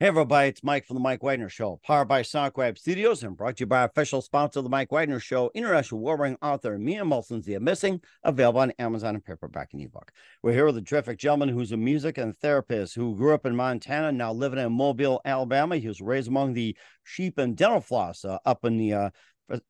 Hey, 0.00 0.06
everybody, 0.06 0.50
it's 0.50 0.62
Mike 0.62 0.86
from 0.86 0.94
the 0.94 1.00
Mike 1.00 1.24
Wagner 1.24 1.48
Show, 1.48 1.80
powered 1.84 2.06
by 2.06 2.22
Sonic 2.22 2.56
Web 2.56 2.78
Studios 2.78 3.24
and 3.24 3.36
brought 3.36 3.56
to 3.56 3.62
you 3.62 3.66
by 3.66 3.82
official 3.82 4.22
sponsor 4.22 4.60
of 4.60 4.64
the 4.64 4.70
Mike 4.70 4.92
Wagner 4.92 5.18
Show, 5.18 5.50
international 5.56 6.00
warring 6.00 6.36
author 6.40 6.78
Mia 6.78 7.04
Molson's 7.04 7.46
The 7.46 7.58
Missing, 7.58 8.00
available 8.22 8.60
on 8.60 8.70
Amazon 8.78 9.16
and 9.16 9.24
paperback 9.24 9.70
and 9.72 9.82
ebook. 9.82 10.12
We're 10.40 10.52
here 10.52 10.66
with 10.66 10.76
a 10.76 10.82
terrific 10.82 11.18
gentleman 11.18 11.48
who's 11.48 11.72
a 11.72 11.76
music 11.76 12.16
and 12.16 12.38
therapist 12.38 12.94
who 12.94 13.16
grew 13.16 13.34
up 13.34 13.44
in 13.44 13.56
Montana, 13.56 14.12
now 14.12 14.32
living 14.32 14.60
in 14.60 14.70
Mobile, 14.70 15.20
Alabama. 15.24 15.78
He 15.78 15.88
was 15.88 16.00
raised 16.00 16.28
among 16.28 16.52
the 16.52 16.76
sheep 17.02 17.36
and 17.36 17.56
dental 17.56 17.80
floss 17.80 18.24
uh, 18.24 18.38
up 18.46 18.64
in 18.64 18.76
the 18.76 18.92
uh, 18.92 19.10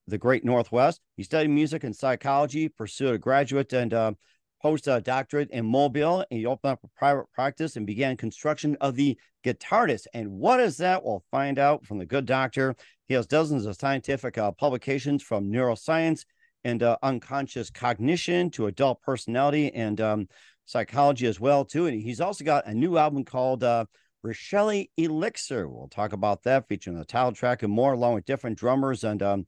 the 0.09 0.19
great 0.19 0.45
Northwest. 0.45 1.01
He 1.17 1.23
studied 1.23 1.49
music 1.49 1.85
and 1.85 1.97
psychology, 1.97 2.69
pursued 2.69 3.15
a 3.15 3.19
graduate 3.19 3.73
and 3.73 3.95
uh, 3.95 4.13
post 4.61 4.87
a 4.87 5.01
doctorate 5.01 5.51
in 5.51 5.65
Mobile. 5.67 6.25
And 6.31 6.39
he 6.39 6.47
opened 6.47 6.73
up 6.73 6.81
a 6.85 6.89
private 6.99 7.31
practice 7.33 7.77
and 7.77 7.87
began 7.87 8.17
construction 8.17 8.77
of 8.81 8.97
the 8.97 9.19
GuiTARDIS. 9.45 10.07
And 10.15 10.31
what 10.33 10.61
is 10.61 10.77
that? 10.79 11.05
We'll 11.05 11.25
find 11.31 11.59
out 11.59 11.87
from 11.87 11.99
the 11.99 12.07
good 12.07 12.27
doctor. 12.27 12.75
He 13.07 13.15
has 13.15 13.27
dozens 13.27 13.67
of 13.67 13.77
scientific 13.77 14.37
uh, 14.37 14.53
publications 14.53 15.23
from 15.23 15.51
neuroscience 15.51 16.25
and 16.65 16.83
uh, 16.83 16.97
unconscious 17.03 17.71
cognition 17.71 18.51
to 18.51 18.67
adult 18.67 19.01
personality 19.03 19.73
and 19.73 20.01
um, 20.01 20.29
psychology 20.67 21.27
as 21.27 21.41
well 21.41 21.65
too. 21.65 21.87
And 21.87 22.01
he's 22.01 22.21
also 22.21 22.45
got 22.45 22.67
a 22.67 22.75
new 22.75 22.99
album 22.99 23.25
called 23.25 23.65
uh, 23.65 23.87
Rixile 24.25 24.91
Elixir. 24.97 25.69
We'll 25.69 25.89
talk 25.89 26.13
about 26.13 26.43
that, 26.43 26.69
featuring 26.69 26.99
the 26.99 27.05
title 27.05 27.33
track 27.33 27.63
and 27.63 27.73
more, 27.73 27.93
along 27.93 28.15
with 28.15 28.25
different 28.25 28.59
drummers 28.59 29.05
and 29.05 29.23
um, 29.23 29.47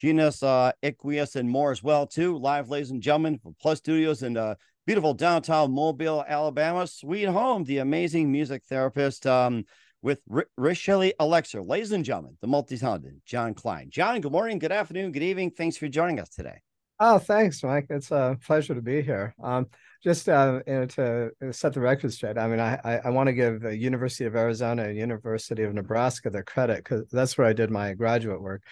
Genus 0.00 0.42
uh, 0.42 0.72
Equus 0.82 1.36
and 1.36 1.48
more 1.48 1.70
as 1.70 1.82
well 1.82 2.06
too. 2.06 2.36
Live, 2.36 2.68
ladies 2.68 2.90
and 2.90 3.02
gentlemen, 3.02 3.38
from 3.38 3.56
Plus 3.60 3.78
Studios 3.78 4.22
in 4.22 4.36
uh, 4.36 4.56
beautiful 4.86 5.14
downtown 5.14 5.72
Mobile, 5.72 6.24
Alabama, 6.28 6.86
sweet 6.86 7.24
home. 7.24 7.64
The 7.64 7.78
amazing 7.78 8.30
music 8.30 8.62
therapist 8.68 9.26
um, 9.26 9.64
with 10.02 10.20
R- 10.30 10.46
Rixile 10.60 11.12
Elixir, 11.18 11.62
ladies 11.62 11.92
and 11.92 12.04
gentlemen, 12.04 12.36
the 12.42 12.46
multi-talented 12.46 13.22
John 13.24 13.54
Kline. 13.54 13.88
John, 13.90 14.20
good 14.20 14.32
morning, 14.32 14.58
good 14.58 14.72
afternoon, 14.72 15.12
good 15.12 15.22
evening. 15.22 15.50
Thanks 15.50 15.78
for 15.78 15.88
joining 15.88 16.20
us 16.20 16.28
today. 16.28 16.60
Oh, 16.98 17.18
thanks, 17.18 17.62
Mike. 17.62 17.86
It's 17.90 18.10
a 18.10 18.38
pleasure 18.44 18.74
to 18.74 18.80
be 18.80 19.02
here. 19.02 19.34
Um, 19.42 19.66
just 20.02 20.28
uh, 20.28 20.60
you 20.66 20.72
know, 20.72 20.86
to 20.86 21.30
set 21.52 21.72
the 21.72 21.80
record 21.80 22.12
straight, 22.12 22.38
I 22.38 22.48
mean, 22.48 22.60
I, 22.60 22.78
I, 22.84 22.96
I 23.06 23.10
want 23.10 23.28
to 23.28 23.32
give 23.32 23.60
the 23.60 23.76
University 23.76 24.24
of 24.24 24.36
Arizona 24.36 24.84
and 24.84 24.96
University 24.96 25.62
of 25.62 25.74
Nebraska 25.74 26.30
their 26.30 26.42
credit 26.42 26.78
because 26.78 27.08
that's 27.10 27.36
where 27.36 27.46
I 27.46 27.52
did 27.54 27.70
my 27.70 27.94
graduate 27.94 28.40
work 28.40 28.62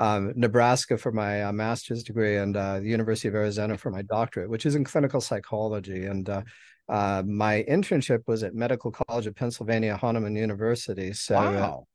um, 0.00 0.32
Nebraska 0.34 0.96
for 0.96 1.12
my 1.12 1.42
uh, 1.42 1.52
master's 1.52 2.02
degree 2.02 2.38
and 2.38 2.56
uh, 2.56 2.80
the 2.80 2.88
University 2.88 3.28
of 3.28 3.34
Arizona 3.34 3.76
for 3.76 3.90
my 3.90 4.00
doctorate, 4.00 4.48
which 4.48 4.64
is 4.64 4.74
in 4.74 4.82
clinical 4.82 5.20
psychology. 5.20 6.06
And 6.06 6.28
uh, 6.28 6.42
uh 6.88 7.22
my 7.26 7.64
internship 7.68 8.20
was 8.26 8.42
at 8.42 8.54
Medical 8.54 8.90
College 8.90 9.26
of 9.26 9.36
Pennsylvania, 9.36 9.96
Hahnemann 9.96 10.36
University. 10.36 11.12
So, 11.12 11.36
uh, 11.36 11.52
wow. 11.52 11.86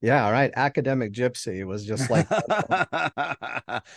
yeah, 0.00 0.24
all 0.24 0.32
right. 0.32 0.50
Academic 0.56 1.12
gypsy 1.12 1.62
was 1.66 1.84
just 1.84 2.08
like 2.08 2.26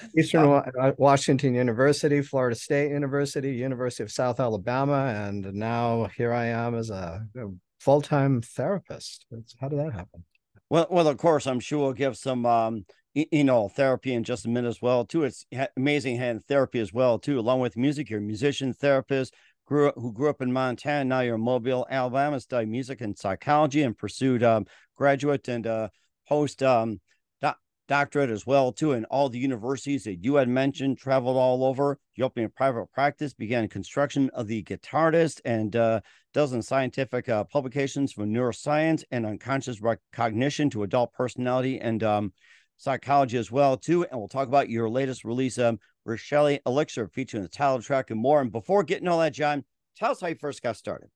Eastern 0.17 0.47
uh, 0.47 0.91
Washington 0.97 1.55
University, 1.55 2.21
Florida 2.21 2.57
State 2.57 2.91
University, 2.91 3.53
University 3.53 4.03
of 4.03 4.11
South 4.11 4.41
Alabama, 4.41 5.05
and 5.15 5.53
now 5.53 6.09
here 6.17 6.33
I 6.33 6.47
am 6.47 6.75
as 6.75 6.89
a, 6.89 7.25
a 7.37 7.45
full-time 7.79 8.41
therapist. 8.41 9.25
how 9.61 9.69
did 9.69 9.79
that 9.79 9.93
happen? 9.93 10.25
Well, 10.69 10.87
well, 10.89 11.07
of 11.07 11.17
course, 11.17 11.47
I'm 11.47 11.61
sure 11.61 11.79
we'll 11.79 11.93
give 11.93 12.17
some 12.17 12.45
um, 12.45 12.85
you 13.15 13.43
know 13.43 13.69
therapy 13.69 14.13
in 14.13 14.23
just 14.23 14.45
a 14.45 14.49
minute 14.49 14.67
as 14.67 14.81
well 14.81 15.05
too. 15.05 15.23
It's 15.23 15.45
amazing 15.77 16.17
having 16.17 16.41
therapy 16.47 16.79
as 16.79 16.93
well 16.93 17.17
too 17.17 17.39
along 17.39 17.61
with 17.61 17.77
music 17.77 18.09
you're 18.09 18.19
a 18.19 18.21
musician 18.21 18.73
therapist 18.73 19.33
grew 19.65 19.91
who 19.95 20.13
grew 20.13 20.29
up 20.29 20.41
in 20.41 20.51
montana 20.51 21.05
now 21.05 21.21
you're 21.21 21.35
in 21.35 21.41
mobile 21.41 21.87
alabama 21.89 22.39
studied 22.39 22.69
music 22.69 23.01
and 23.01 23.17
psychology 23.17 23.81
and 23.81 23.97
pursued 23.97 24.43
um, 24.43 24.65
graduate 24.95 25.47
and 25.47 25.65
uh, 25.65 25.87
post 26.27 26.61
um, 26.61 26.99
doctorate 27.87 28.31
as 28.31 28.47
well 28.47 28.71
too 28.71 28.93
in 28.93 29.05
all 29.05 29.29
the 29.29 29.37
universities 29.37 30.03
that 30.03 30.23
you 30.23 30.35
had 30.35 30.49
mentioned 30.49 30.97
traveled 30.97 31.37
all 31.37 31.63
over 31.63 31.99
you 32.15 32.23
opened 32.23 32.45
a 32.45 32.49
private 32.49 32.91
practice 32.91 33.33
began 33.33 33.67
construction 33.67 34.29
of 34.33 34.47
the 34.47 34.63
GuiTARDIS 34.63 35.39
and 35.45 35.75
uh, 35.75 36.01
dozen 36.33 36.61
scientific 36.61 37.29
uh, 37.29 37.43
publications 37.43 38.11
from 38.11 38.33
neuroscience 38.33 39.03
and 39.11 39.25
unconscious 39.25 39.81
recognition 39.81 40.69
to 40.69 40.83
adult 40.83 41.13
personality 41.13 41.79
and 41.79 42.03
um, 42.03 42.33
psychology 42.77 43.37
as 43.37 43.51
well 43.51 43.77
too 43.77 44.03
and 44.03 44.19
we'll 44.19 44.27
talk 44.27 44.47
about 44.47 44.69
your 44.69 44.89
latest 44.89 45.23
release 45.23 45.57
um 45.57 45.79
rixile 46.07 46.59
elixir 46.65 47.07
featuring 47.07 47.43
the 47.43 47.49
title 47.49 47.81
track 47.81 48.11
and 48.11 48.19
more. 48.19 48.41
And 48.41 48.51
before 48.51 48.83
getting 48.83 49.07
all 49.07 49.19
that 49.19 49.33
john 49.33 49.63
tell 49.95 50.11
us 50.11 50.21
how 50.21 50.27
you 50.27 50.35
first 50.35 50.61
got 50.61 50.77
started. 50.77 51.09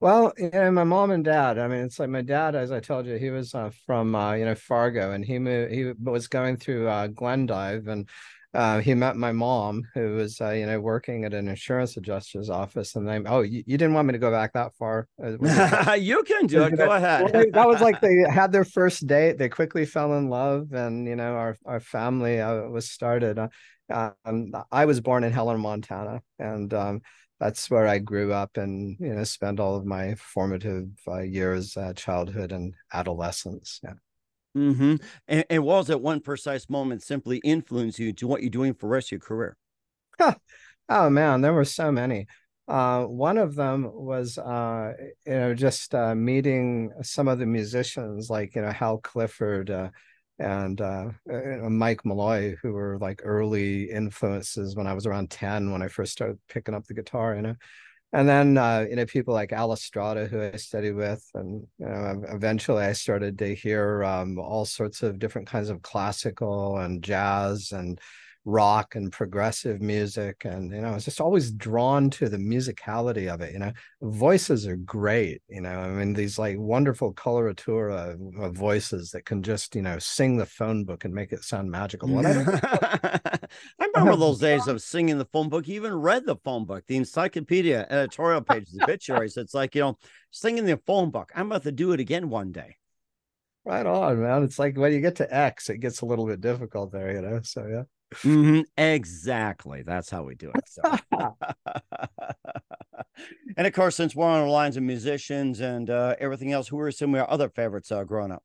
Well 0.00 0.32
yeah, 0.38 0.70
my 0.70 0.84
mom 0.84 1.10
and 1.10 1.24
dad 1.24 1.58
i 1.58 1.68
mean 1.68 1.80
it's 1.80 1.98
like 1.98 2.08
my 2.08 2.22
dad 2.22 2.54
as 2.54 2.72
i 2.72 2.80
told 2.80 3.06
you 3.06 3.16
he 3.16 3.30
was 3.30 3.54
uh, 3.54 3.70
from 3.86 4.14
uh, 4.14 4.34
you 4.34 4.44
know 4.44 4.54
fargo 4.54 5.12
and 5.12 5.24
he 5.24 5.38
moved 5.38 5.72
he 5.72 5.92
was 6.02 6.28
going 6.28 6.56
through 6.56 6.88
uh, 6.88 7.06
glendive 7.06 7.86
and 7.88 8.08
uh, 8.54 8.80
he 8.80 8.94
met 8.94 9.16
my 9.16 9.32
mom 9.32 9.82
who 9.94 10.14
was 10.14 10.40
uh, 10.40 10.50
you 10.50 10.66
know 10.66 10.78
working 10.78 11.24
at 11.24 11.32
an 11.32 11.48
insurance 11.48 11.96
adjuster's 11.96 12.50
office 12.50 12.96
and 12.96 13.08
they 13.08 13.18
oh 13.26 13.40
you, 13.40 13.62
you 13.66 13.78
didn't 13.78 13.94
want 13.94 14.06
me 14.06 14.12
to 14.12 14.18
go 14.18 14.30
back 14.30 14.52
that 14.52 14.74
far? 14.74 15.08
Uh, 15.22 15.92
you 15.98 16.22
can 16.24 16.46
do 16.46 16.62
it 16.64 16.76
go 16.76 16.90
ahead. 16.90 17.52
that 17.52 17.66
was 17.66 17.80
like 17.80 18.00
they 18.02 18.24
had 18.28 18.52
their 18.52 18.64
first 18.64 19.06
date 19.06 19.38
they 19.38 19.48
quickly 19.48 19.86
fell 19.86 20.14
in 20.14 20.28
love 20.28 20.72
and 20.72 21.06
you 21.06 21.16
know 21.16 21.34
our, 21.34 21.56
our 21.64 21.80
family 21.80 22.40
uh, 22.40 22.62
was 22.68 22.90
started 22.90 23.38
uh, 23.38 24.10
um, 24.24 24.52
i 24.70 24.84
was 24.84 25.00
born 25.00 25.24
in 25.24 25.32
helena 25.32 25.58
montana 25.58 26.20
and 26.38 26.74
um, 26.74 27.00
that's 27.40 27.70
where 27.70 27.86
i 27.86 27.98
grew 27.98 28.32
up 28.32 28.56
and 28.56 28.96
you 29.00 29.14
know 29.14 29.24
spent 29.24 29.60
all 29.60 29.76
of 29.76 29.86
my 29.86 30.14
formative 30.16 30.88
uh, 31.08 31.20
years 31.20 31.76
childhood 31.96 32.52
and 32.52 32.74
adolescence 32.92 33.80
yeah 33.82 33.94
Mm-hmm. 34.56 34.96
And, 35.28 35.44
and 35.48 35.64
was 35.64 35.90
at 35.90 36.00
one 36.00 36.20
precise 36.20 36.68
moment 36.68 37.02
simply 37.02 37.38
influence 37.38 37.98
you 37.98 38.12
to 38.14 38.26
what 38.26 38.42
you're 38.42 38.50
doing 38.50 38.74
for 38.74 38.86
the 38.86 38.90
rest 38.90 39.08
of 39.08 39.12
your 39.12 39.20
career? 39.20 39.56
oh 40.88 41.10
man, 41.10 41.40
there 41.40 41.52
were 41.52 41.64
so 41.64 41.90
many. 41.90 42.26
Uh, 42.68 43.04
one 43.04 43.38
of 43.38 43.54
them 43.54 43.90
was, 43.92 44.38
uh, 44.38 44.92
you 45.26 45.32
know, 45.32 45.54
just 45.54 45.94
uh, 45.94 46.14
meeting 46.14 46.92
some 47.02 47.28
of 47.28 47.38
the 47.38 47.46
musicians 47.46 48.30
like, 48.30 48.54
you 48.54 48.62
know, 48.62 48.70
Hal 48.70 48.98
Clifford 48.98 49.70
uh, 49.70 49.90
and 50.38 50.80
uh, 50.80 51.08
uh, 51.30 51.68
Mike 51.68 52.04
Malloy, 52.04 52.56
who 52.62 52.72
were 52.72 52.98
like 53.00 53.20
early 53.24 53.90
influences 53.90 54.76
when 54.76 54.86
I 54.86 54.92
was 54.92 55.06
around 55.06 55.30
10 55.30 55.72
when 55.72 55.82
I 55.82 55.88
first 55.88 56.12
started 56.12 56.38
picking 56.48 56.74
up 56.74 56.86
the 56.86 56.94
guitar, 56.94 57.34
you 57.34 57.42
know 57.42 57.56
and 58.12 58.28
then 58.28 58.58
uh, 58.58 58.86
you 58.88 58.96
know 58.96 59.06
people 59.06 59.34
like 59.34 59.52
Al 59.52 59.72
Estrada, 59.72 60.26
who 60.26 60.42
I 60.42 60.56
studied 60.56 60.94
with, 60.94 61.24
and 61.34 61.66
you 61.78 61.86
know 61.86 62.22
eventually 62.28 62.84
I 62.84 62.92
started 62.92 63.38
to 63.38 63.54
hear 63.54 64.04
um, 64.04 64.38
all 64.38 64.64
sorts 64.64 65.02
of 65.02 65.18
different 65.18 65.48
kinds 65.48 65.70
of 65.70 65.82
classical 65.82 66.78
and 66.78 67.02
jazz 67.02 67.72
and 67.72 68.00
rock 68.44 68.96
and 68.96 69.12
progressive 69.12 69.80
music 69.80 70.44
and 70.44 70.72
you 70.72 70.80
know 70.80 70.88
i 70.88 70.94
was 70.94 71.04
just 71.04 71.20
always 71.20 71.52
drawn 71.52 72.10
to 72.10 72.28
the 72.28 72.36
musicality 72.36 73.32
of 73.32 73.40
it 73.40 73.52
you 73.52 73.58
know? 73.60 73.72
Voices 74.00 74.66
are 74.66 74.76
great 74.76 75.42
you 75.48 75.60
know? 75.60 75.70
I 75.70 75.88
mean 75.90 76.12
these 76.12 76.40
like 76.40 76.56
wonderful 76.58 77.14
coloratura 77.14 78.16
of 78.42 78.56
voices 78.56 79.10
that 79.12 79.24
can 79.24 79.44
just 79.44 79.76
you 79.76 79.82
know 79.82 79.98
sing 80.00 80.36
the 80.36 80.46
phone 80.46 80.84
book 80.84 81.04
and 81.04 81.14
make 81.14 81.32
it 81.32 81.44
sound 81.44 81.70
magical. 81.70 82.18
I, 82.18 82.22
I 83.78 83.86
remember 83.94 84.16
those 84.16 84.40
days 84.40 84.66
of 84.66 84.82
singing 84.82 85.18
the 85.18 85.26
phone 85.26 85.48
book 85.48 85.68
even 85.68 85.94
read 85.94 86.26
the 86.26 86.36
phone 86.36 86.64
book 86.64 86.84
the 86.88 86.96
encyclopedia 86.96 87.86
editorial 87.90 88.40
pages 88.40 88.72
the 88.72 88.82
obituaries. 88.82 89.36
It's 89.36 89.54
like 89.54 89.76
you 89.76 89.82
know 89.82 89.98
singing 90.32 90.64
the 90.64 90.78
phone 90.78 91.10
book 91.10 91.30
i'm 91.36 91.46
about 91.46 91.62
to 91.62 91.72
do 91.72 91.92
it 91.92 92.00
again 92.00 92.28
one 92.28 92.50
day. 92.50 92.76
Right 93.64 93.86
on 93.86 94.20
man. 94.20 94.42
It's 94.42 94.58
like 94.58 94.76
when 94.76 94.92
you 94.92 95.00
get 95.00 95.16
to 95.16 95.32
x 95.32 95.70
it 95.70 95.78
gets 95.78 96.00
a 96.00 96.06
little 96.06 96.26
bit 96.26 96.40
difficult 96.40 96.90
there 96.90 97.12
you 97.12 97.22
know? 97.22 97.40
So 97.42 97.68
yeah 97.68 97.82
Mm-hmm. 98.16 98.60
Exactly. 98.76 99.82
That's 99.82 100.10
how 100.10 100.22
we 100.22 100.34
do 100.34 100.50
it. 100.54 100.68
So. 100.68 100.82
and 103.56 103.66
of 103.66 103.72
course, 103.72 103.96
since 103.96 104.14
we're 104.14 104.26
on 104.26 104.46
the 104.46 104.50
lines 104.50 104.76
of 104.76 104.82
musicians 104.82 105.60
and 105.60 105.90
uh, 105.90 106.16
everything 106.18 106.52
else, 106.52 106.68
who 106.68 106.78
are 106.80 106.90
some 106.90 107.14
of 107.14 107.18
your 107.18 107.30
other 107.30 107.48
favorites 107.48 107.90
uh, 107.92 108.04
growing 108.04 108.32
up? 108.32 108.42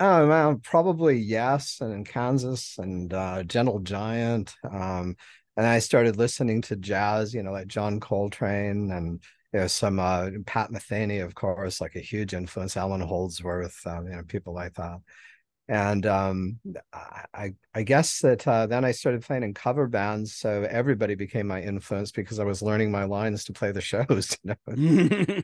Oh 0.00 0.26
man, 0.26 0.58
probably 0.58 1.16
Yes, 1.16 1.78
and 1.80 1.92
in 1.92 2.04
Kansas, 2.04 2.76
and 2.78 3.12
uh, 3.14 3.44
Gentle 3.44 3.78
Giant. 3.78 4.54
Um, 4.68 5.16
and 5.56 5.66
I 5.66 5.78
started 5.78 6.16
listening 6.16 6.62
to 6.62 6.76
jazz, 6.76 7.32
you 7.32 7.42
know, 7.42 7.52
like 7.52 7.68
John 7.68 8.00
Coltrane 8.00 8.90
and 8.90 9.22
you 9.52 9.60
know 9.60 9.66
some 9.68 10.00
uh, 10.00 10.30
Pat 10.46 10.72
Metheny, 10.72 11.24
of 11.24 11.36
course, 11.36 11.80
like 11.80 11.94
a 11.94 12.00
huge 12.00 12.34
influence. 12.34 12.76
Allan 12.76 13.00
Holdsworth, 13.00 13.86
um, 13.86 14.06
you 14.06 14.16
know, 14.16 14.22
people 14.26 14.52
like 14.52 14.74
that 14.74 14.98
and 15.68 16.04
um, 16.06 16.60
I 17.32 17.54
I 17.74 17.82
guess 17.82 18.20
that 18.20 18.46
uh, 18.46 18.66
then 18.66 18.84
I 18.84 18.92
started 18.92 19.22
playing 19.22 19.44
in 19.44 19.54
cover 19.54 19.86
bands, 19.86 20.34
so 20.34 20.66
everybody 20.68 21.14
became 21.14 21.46
my 21.46 21.62
influence 21.62 22.12
because 22.12 22.38
I 22.38 22.44
was 22.44 22.60
learning 22.60 22.90
my 22.90 23.04
lines 23.04 23.44
to 23.44 23.52
play 23.52 23.72
the 23.72 23.80
shows. 23.80 24.36
You 24.42 24.56
know? 24.66 25.42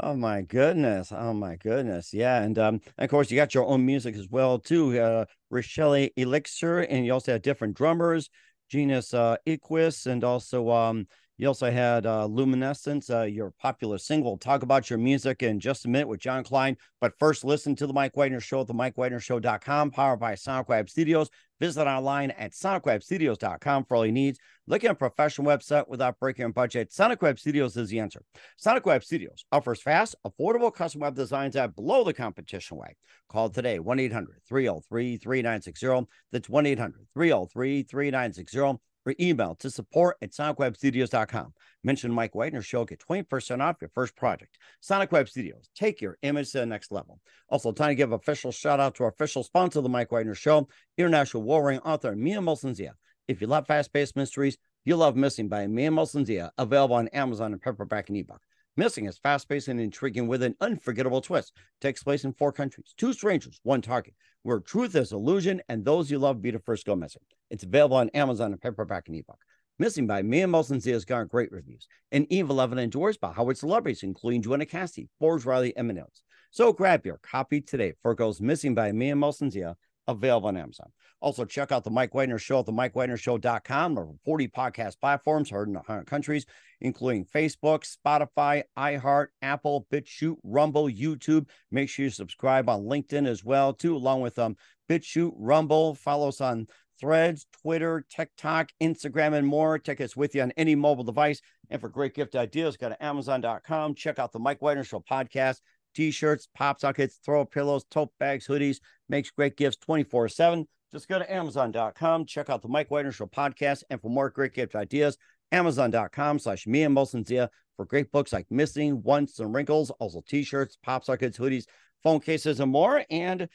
oh 0.00 0.14
my 0.14 0.42
goodness! 0.42 1.12
Oh 1.12 1.32
my 1.32 1.56
goodness! 1.56 2.12
Yeah, 2.12 2.42
and 2.42 2.58
um, 2.58 2.80
of 2.98 3.08
course 3.08 3.30
you 3.30 3.36
got 3.36 3.54
your 3.54 3.66
own 3.66 3.86
music 3.86 4.14
as 4.14 4.28
well 4.28 4.58
too. 4.58 5.00
Uh, 5.00 5.24
Rixile 5.52 6.10
Elixir, 6.16 6.80
and 6.80 7.06
you 7.06 7.12
also 7.12 7.32
have 7.32 7.42
different 7.42 7.74
drummers, 7.76 8.28
Genus 8.68 9.14
uh, 9.14 9.36
Equus, 9.46 10.04
and 10.04 10.22
also 10.24 10.70
um, 10.70 11.06
You 11.38 11.48
also 11.48 11.70
had 11.70 12.06
uh, 12.06 12.24
Luminescence, 12.24 13.10
uh, 13.10 13.22
your 13.22 13.52
popular 13.58 13.98
single. 13.98 14.38
Talk 14.38 14.62
about 14.62 14.88
your 14.88 14.98
music 14.98 15.42
in 15.42 15.60
just 15.60 15.84
a 15.84 15.88
minute 15.88 16.08
with 16.08 16.18
John 16.18 16.42
Kline. 16.42 16.78
But 16.98 17.12
first, 17.18 17.44
listen 17.44 17.76
to 17.76 17.86
the 17.86 17.92
Mike 17.92 18.16
Wagner 18.16 18.40
Show 18.40 18.62
at 18.62 18.66
the 18.66 18.74
MikeWagnerShow.com, 18.74 19.90
powered 19.90 20.18
by 20.18 20.32
SonicWeb 20.32 20.88
Studios. 20.88 21.28
Visit 21.60 21.86
online 21.86 22.30
at 22.32 22.52
SonicWebStudios.com 22.52 23.84
for 23.84 23.96
all 23.96 24.06
your 24.06 24.12
needs. 24.12 24.38
Look 24.66 24.84
at 24.84 24.90
a 24.90 24.94
professional 24.94 25.46
website 25.46 25.88
without 25.88 26.18
breaking 26.18 26.42
your 26.42 26.52
budget. 26.52 26.92
Sonic 26.92 27.22
Web 27.22 27.38
Studios 27.38 27.76
is 27.76 27.88
the 27.90 28.00
answer. 28.00 28.22
Sonic 28.56 28.84
Web 28.84 29.04
Studios 29.04 29.44
offers 29.52 29.80
fast, 29.80 30.16
affordable 30.26 30.74
custom 30.74 31.02
web 31.02 31.14
designs 31.14 31.54
that 31.54 31.76
blow 31.76 32.04
the 32.04 32.12
competition 32.12 32.76
away. 32.76 32.96
Call 33.28 33.48
today 33.48 33.78
1 33.78 33.98
800 33.98 34.40
303 34.48 35.16
3960. 35.18 36.08
That's 36.32 36.48
1 36.48 36.66
800 36.66 37.06
303 37.14 37.82
3960 37.84 38.80
or 39.06 39.14
email 39.20 39.54
to 39.56 39.70
support 39.70 40.16
at 40.20 40.32
sonicwebstudios.com. 40.32 41.54
Mention 41.84 42.12
Mike 42.12 42.34
Wagner 42.34 42.62
Show, 42.62 42.84
get 42.84 43.00
20% 43.00 43.60
off 43.60 43.76
your 43.80 43.90
first 43.94 44.16
project. 44.16 44.58
Sonic 44.80 45.12
Web 45.12 45.28
Studios, 45.28 45.68
take 45.74 46.00
your 46.00 46.18
image 46.22 46.52
to 46.52 46.58
the 46.58 46.66
next 46.66 46.90
level. 46.90 47.20
Also, 47.48 47.72
time 47.72 47.90
to 47.90 47.94
give 47.94 48.12
official 48.12 48.52
shout 48.52 48.80
out 48.80 48.94
to 48.96 49.04
our 49.04 49.10
official 49.10 49.42
sponsor 49.42 49.78
of 49.78 49.84
the 49.84 49.88
Mike 49.88 50.10
Wagner 50.10 50.34
Show, 50.34 50.68
international 50.98 51.42
warring 51.42 51.78
author 51.80 52.16
Mia 52.16 52.40
Molson-Zia. 52.40 52.94
If 53.28 53.40
you 53.40 53.46
love 53.46 53.66
fast-paced 53.66 54.16
mysteries, 54.16 54.58
you'll 54.84 54.98
love 54.98 55.16
Missing 55.16 55.48
by 55.48 55.66
Mia 55.66 55.90
Molson-Zia, 55.90 56.52
available 56.58 56.96
on 56.96 57.08
Amazon 57.08 57.52
and 57.52 57.62
paperback 57.62 58.08
and 58.08 58.18
ebook. 58.18 58.40
Missing 58.78 59.06
is 59.06 59.16
fast 59.16 59.48
paced 59.48 59.68
and 59.68 59.80
intriguing 59.80 60.28
with 60.28 60.42
an 60.42 60.54
unforgettable 60.60 61.22
twist. 61.22 61.54
Takes 61.80 62.02
place 62.02 62.24
in 62.24 62.34
four 62.34 62.52
countries, 62.52 62.92
two 62.98 63.14
strangers, 63.14 63.58
one 63.62 63.80
target, 63.80 64.12
where 64.46 64.60
truth 64.60 64.94
is 64.94 65.10
illusion 65.10 65.60
and 65.68 65.84
those 65.84 66.08
you 66.08 66.20
love 66.20 66.40
be 66.40 66.52
the 66.52 66.60
first 66.60 66.86
go 66.86 66.94
missing. 66.94 67.22
It's 67.50 67.64
available 67.64 67.96
on 67.96 68.10
Amazon 68.10 68.52
and 68.52 68.60
paperback 68.60 69.08
and 69.08 69.16
ebook. 69.16 69.40
Missing 69.80 70.06
by 70.06 70.22
Mia 70.22 70.46
Molson-Zia 70.46 70.94
has 70.94 71.04
garnered 71.04 71.30
great 71.30 71.50
reviews, 71.50 71.88
and 72.12 72.26
Eve 72.30 72.48
11 72.48 72.78
endorsed 72.78 73.20
by 73.20 73.32
Howard 73.32 73.58
celebrities, 73.58 74.04
including 74.04 74.42
Joanna 74.42 74.64
Cassidy, 74.64 75.08
Forbes 75.18 75.44
Riley, 75.44 75.76
and. 75.76 76.22
So 76.52 76.72
grab 76.72 77.04
your 77.04 77.18
copy 77.18 77.60
today 77.60 77.94
for 78.00 78.14
goes 78.14 78.40
Missing 78.40 78.76
by 78.76 78.92
Mia 78.92 79.14
Molson-Zia 79.14 79.76
available 80.06 80.48
on 80.48 80.56
Amazon. 80.56 80.92
Also, 81.20 81.44
check 81.44 81.72
out 81.72 81.82
the 81.82 81.90
Mike 81.90 82.14
Wagner 82.14 82.38
Show 82.38 82.60
at 82.60 82.66
the 82.66 82.72
MikeWagnerShow.com. 82.72 83.98
Over 83.98 84.12
40 84.24 84.48
podcast 84.48 85.00
platforms 85.00 85.50
heard 85.50 85.66
in 85.68 85.74
100 85.74 86.06
countries, 86.06 86.46
including 86.80 87.24
Facebook, 87.24 87.84
Spotify, 87.84 88.62
iHeart, 88.78 89.28
Apple, 89.42 89.86
BitChute, 89.92 90.36
Rumble, 90.42 90.88
YouTube. 90.88 91.48
Make 91.70 91.88
sure 91.88 92.04
you 92.04 92.10
subscribe 92.10 92.68
on 92.68 92.84
LinkedIn 92.84 93.26
as 93.26 93.44
well, 93.44 93.72
too, 93.72 93.96
along 93.96 94.20
with 94.20 94.38
um, 94.38 94.56
BitChute, 94.88 95.34
Rumble. 95.36 95.94
Follow 95.94 96.28
us 96.28 96.40
on 96.40 96.66
Threads, 96.98 97.46
Twitter, 97.62 98.06
TikTok, 98.08 98.70
Instagram, 98.82 99.34
and 99.34 99.46
more. 99.46 99.78
Take 99.78 100.00
us 100.00 100.16
with 100.16 100.34
you 100.34 100.42
on 100.42 100.52
any 100.56 100.74
mobile 100.74 101.04
device. 101.04 101.40
And 101.68 101.80
for 101.80 101.88
great 101.88 102.14
gift 102.14 102.34
ideas, 102.34 102.76
go 102.76 102.88
to 102.88 103.04
Amazon.com. 103.04 103.94
Check 103.94 104.18
out 104.18 104.32
the 104.32 104.38
Mike 104.38 104.62
Wagner 104.62 104.84
Show 104.84 105.00
podcast 105.00 105.60
t-shirts, 105.96 106.46
pop 106.54 106.78
sockets, 106.78 107.18
throw 107.24 107.44
pillows, 107.46 107.84
tote 107.90 108.10
bags, 108.20 108.46
hoodies, 108.46 108.80
makes 109.08 109.30
great 109.30 109.56
gifts 109.56 109.78
24-7. 109.88 110.66
Just 110.92 111.08
go 111.08 111.18
to 111.18 111.32
Amazon.com, 111.32 112.26
check 112.26 112.50
out 112.50 112.62
the 112.62 112.68
Mike 112.68 112.90
Wagner 112.90 113.12
Show 113.12 113.26
podcast, 113.26 113.82
and 113.90 114.00
for 114.00 114.10
more 114.10 114.30
great 114.30 114.52
gift 114.52 114.76
ideas, 114.76 115.16
Amazon.com 115.52 116.38
slash 116.38 116.66
Mia 116.66 116.88
Molson-Zia 116.88 117.50
for 117.76 117.84
great 117.84 118.10
books 118.10 118.32
like 118.32 118.46
Missing, 118.50 119.02
Once, 119.02 119.38
and 119.38 119.54
Wrinkles, 119.54 119.90
also 119.90 120.22
t-shirts, 120.26 120.76
pop 120.82 121.04
sockets, 121.04 121.38
hoodies, 121.38 121.66
phone 122.02 122.20
cases, 122.20 122.60
and 122.60 122.72
more. 122.72 123.04
And 123.10 123.48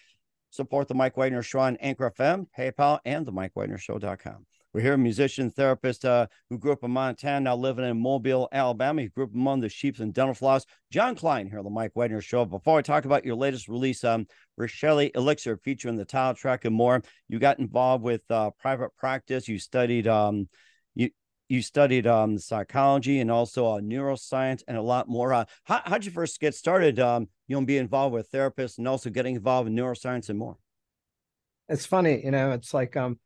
support 0.51 0.87
the 0.87 0.93
Mike 0.93 1.17
Wagner 1.17 1.41
Show 1.41 1.59
on 1.59 1.77
Anchor 1.77 2.11
FM, 2.17 2.45
PayPal, 2.57 2.99
and 3.05 3.25
the 3.25 3.31
MikeWagnerShow.com. 3.31 4.45
We're 4.73 4.81
here, 4.81 4.93
a 4.93 4.97
musician, 4.97 5.49
therapist 5.51 6.05
uh, 6.05 6.27
who 6.49 6.57
grew 6.57 6.71
up 6.71 6.83
in 6.83 6.91
Montana, 6.91 7.41
now 7.41 7.57
living 7.57 7.83
in 7.83 7.99
Mobile, 7.99 8.47
Alabama. 8.53 9.01
He 9.01 9.09
grew 9.09 9.25
up 9.25 9.33
among 9.33 9.59
the 9.59 9.67
sheep 9.67 9.99
and 9.99 10.13
dental 10.13 10.33
floss. 10.33 10.65
John 10.89 11.13
Kline 11.13 11.49
here 11.49 11.57
on 11.57 11.65
the 11.65 11.69
Mike 11.69 11.91
Wagner 11.93 12.21
Show. 12.21 12.45
Before 12.45 12.79
I 12.79 12.81
talk 12.81 13.03
about 13.03 13.25
your 13.25 13.35
latest 13.35 13.67
release, 13.67 14.05
um, 14.05 14.27
Rixile 14.57 15.13
Elixir 15.13 15.57
featuring 15.57 15.97
the 15.97 16.05
title 16.05 16.35
track 16.35 16.63
and 16.63 16.73
more, 16.73 17.01
you 17.27 17.37
got 17.37 17.59
involved 17.59 18.05
with 18.05 18.21
uh, 18.29 18.51
private 18.61 18.95
practice. 18.95 19.49
You 19.49 19.59
studied 19.59 20.07
um, 20.07 20.47
you 21.51 21.61
studied 21.61 22.07
um, 22.07 22.37
psychology 22.37 23.19
and 23.19 23.29
also 23.29 23.67
uh, 23.67 23.79
neuroscience 23.81 24.63
and 24.67 24.77
a 24.77 24.81
lot 24.81 25.09
more. 25.09 25.33
Uh, 25.33 25.45
how 25.65 25.81
how'd 25.83 26.05
you 26.05 26.11
first 26.11 26.39
get 26.39 26.55
started? 26.55 26.99
Um, 26.99 27.27
you 27.47 27.59
know, 27.59 27.65
be 27.65 27.77
involved 27.77 28.13
with 28.13 28.31
therapists 28.31 28.77
and 28.77 28.87
also 28.87 29.09
getting 29.09 29.35
involved 29.35 29.67
in 29.67 29.75
neuroscience 29.75 30.29
and 30.29 30.39
more. 30.39 30.57
It's 31.67 31.85
funny, 31.85 32.23
you 32.23 32.31
know. 32.31 32.51
It's 32.51 32.73
like 32.73 32.95
um, 32.95 33.19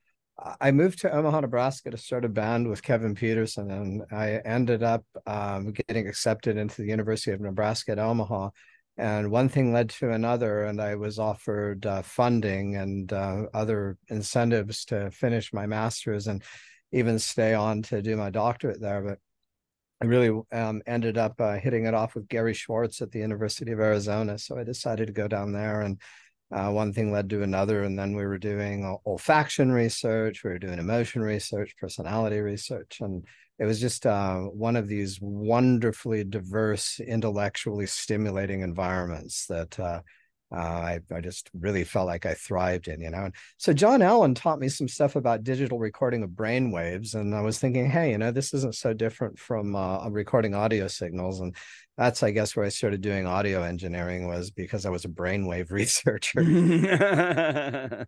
I 0.60 0.72
moved 0.72 1.00
to 1.02 1.12
Omaha, 1.12 1.42
Nebraska 1.42 1.92
to 1.92 1.98
start 1.98 2.26
a 2.26 2.30
band 2.30 2.68
with 2.68 2.82
Kevin 2.82 3.14
Peterson, 3.14 3.70
and 3.70 4.04
I 4.12 4.42
ended 4.44 4.82
up 4.82 5.06
um, 5.28 5.72
getting 5.72 6.08
accepted 6.08 6.58
into 6.58 6.82
the 6.82 6.88
University 6.88 7.32
of 7.32 7.42
Nebraska 7.42 7.92
at 7.92 8.00
Omaha. 8.00 8.50
And 8.98 9.30
one 9.30 9.50
thing 9.50 9.74
led 9.74 9.90
to 9.92 10.12
another, 10.12 10.64
and 10.64 10.82
I 10.82 10.96
was 10.96 11.20
offered 11.20 11.86
uh, 11.86 12.02
funding 12.02 12.78
and 12.78 13.12
uh, 13.12 13.44
other 13.54 13.98
incentives 14.08 14.86
to 14.86 15.12
finish 15.12 15.54
my 15.54 15.68
master's 15.68 16.28
and 16.28 16.42
even 16.92 17.20
stay 17.20 17.54
on 17.54 17.82
to 17.84 18.02
do 18.02 18.16
my 18.16 18.30
doctorate 18.30 18.82
there. 18.82 19.02
But 19.02 19.20
I 20.02 20.06
really 20.06 20.42
um, 20.52 20.82
ended 20.86 21.18
up 21.18 21.40
uh, 21.40 21.56
hitting 21.56 21.86
it 21.86 21.94
off 21.94 22.16
with 22.16 22.28
Gary 22.28 22.54
Schwartz 22.54 23.02
at 23.02 23.12
the 23.12 23.20
University 23.20 23.72
of 23.72 23.80
Arizona. 23.80 24.38
So 24.38 24.58
I 24.58 24.64
decided 24.64 25.08
to 25.08 25.14
go 25.14 25.28
down 25.28 25.52
there 25.52 25.82
and 25.82 26.00
uh, 26.52 26.70
one 26.72 26.94
thing 26.94 27.12
led 27.12 27.30
to 27.30 27.44
another 27.44 27.84
and 27.84 27.98
then 27.98 28.16
we 28.16 28.26
were 28.26 28.38
doing 28.38 28.98
olfaction 29.08 29.74
research 29.74 30.44
we 30.44 30.52
were 30.52 30.60
doing 30.60 30.78
emotion 30.78 31.22
research 31.22 31.76
personality 31.80 32.40
research 32.40 33.00
and 33.02 33.26
it 33.58 33.66
was 33.66 33.80
just 33.80 34.06
uh, 34.06 34.40
one 34.42 34.76
of 34.76 34.88
these 34.88 35.18
wonderfully 35.22 36.24
diverse 36.24 37.00
intellectually 37.00 37.86
stimulating 37.86 38.62
environments 38.62 39.48
that 39.48 39.80
uh, 40.52 40.58
I, 40.58 41.00
I 41.14 41.22
just 41.22 41.50
really 41.54 41.84
felt 41.84 42.06
like 42.08 42.26
I 42.26 42.34
thrived 42.34 42.88
in, 42.88 43.02
you 43.02 43.10
know. 43.10 43.26
And 43.26 43.36
so 43.58 43.74
John 43.74 44.02
Allen 44.02 44.36
taught 44.36 44.60
me 44.60 44.70
some 44.70 44.88
stuff 44.88 45.16
about 45.16 45.44
digital 45.44 45.80
recording 45.80 46.24
of 46.24 46.36
brain 46.36 46.72
waves, 46.72 47.16
and 47.16 47.34
I 47.34 47.42
was 47.42 47.58
thinking, 47.58 47.90
hey, 47.90 48.12
you 48.12 48.18
know, 48.18 48.32
this 48.32 48.54
isn't 48.54 48.76
so 48.76 48.94
different 48.94 49.40
from 49.40 49.76
uh, 49.76 50.08
recording 50.10 50.54
audio 50.54 50.88
signals. 50.88 51.40
And 51.40 51.56
that's, 51.98 52.22
I 52.22 52.32
guess, 52.32 52.56
where 52.56 52.66
I 52.66 52.70
started 52.70 53.02
doing 53.02 53.26
audio 53.26 53.64
engineering 53.64 54.28
was 54.28 54.52
because 54.52 54.86
I 54.86 54.90
was 54.90 55.06
a 55.06 55.10
brainwave 55.10 55.72
researcher. 55.72 56.42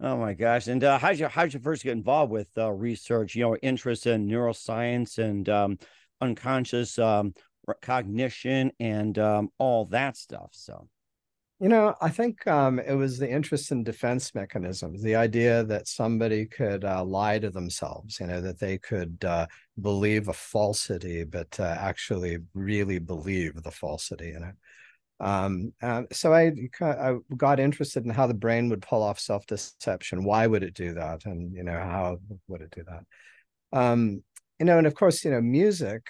oh 0.00 0.16
my 0.16 0.34
gosh! 0.34 0.66
And 0.66 0.82
uh, 0.82 0.98
how'd 0.98 1.18
you 1.18 1.28
how'd 1.28 1.54
you 1.54 1.60
first 1.60 1.84
get 1.84 1.92
involved 1.92 2.32
with 2.32 2.48
uh, 2.58 2.72
research? 2.72 3.36
You 3.36 3.42
know, 3.42 3.56
interest 3.56 4.06
in 4.06 4.26
neuroscience 4.26 5.18
and 5.18 5.48
um, 5.48 5.78
unconscious 6.20 6.98
um, 6.98 7.34
cognition 7.74 8.72
and 8.80 9.18
um, 9.18 9.50
all 9.58 9.86
that 9.86 10.16
stuff. 10.16 10.50
So, 10.52 10.88
you 11.60 11.68
know, 11.68 11.94
I 12.02 12.10
think 12.10 12.46
um, 12.46 12.78
it 12.78 12.94
was 12.94 13.18
the 13.18 13.30
interest 13.30 13.72
in 13.72 13.82
defense 13.82 14.34
mechanisms, 14.34 15.02
the 15.02 15.16
idea 15.16 15.64
that 15.64 15.88
somebody 15.88 16.44
could 16.44 16.84
uh, 16.84 17.02
lie 17.02 17.38
to 17.38 17.50
themselves, 17.50 18.20
you 18.20 18.26
know, 18.26 18.40
that 18.42 18.60
they 18.60 18.76
could 18.76 19.24
uh, 19.24 19.46
believe 19.80 20.28
a 20.28 20.34
falsity, 20.34 21.24
but 21.24 21.58
uh, 21.58 21.76
actually 21.78 22.38
really 22.54 22.98
believe 22.98 23.62
the 23.62 23.70
falsity, 23.70 24.28
you 24.28 24.40
know. 24.40 24.52
Um, 25.18 25.72
uh, 25.82 26.02
so 26.12 26.34
I, 26.34 26.52
I 26.82 27.16
got 27.38 27.58
interested 27.58 28.04
in 28.04 28.10
how 28.10 28.26
the 28.26 28.34
brain 28.34 28.68
would 28.68 28.82
pull 28.82 29.02
off 29.02 29.18
self 29.18 29.46
deception. 29.46 30.24
Why 30.24 30.46
would 30.46 30.62
it 30.62 30.74
do 30.74 30.92
that? 30.92 31.24
And, 31.24 31.54
you 31.54 31.62
know, 31.62 31.72
how 31.72 32.18
would 32.48 32.60
it 32.60 32.70
do 32.70 32.84
that? 32.84 33.78
Um, 33.78 34.22
you 34.58 34.66
know, 34.66 34.76
and 34.76 34.86
of 34.86 34.94
course, 34.94 35.24
you 35.24 35.30
know, 35.30 35.40
music 35.40 36.06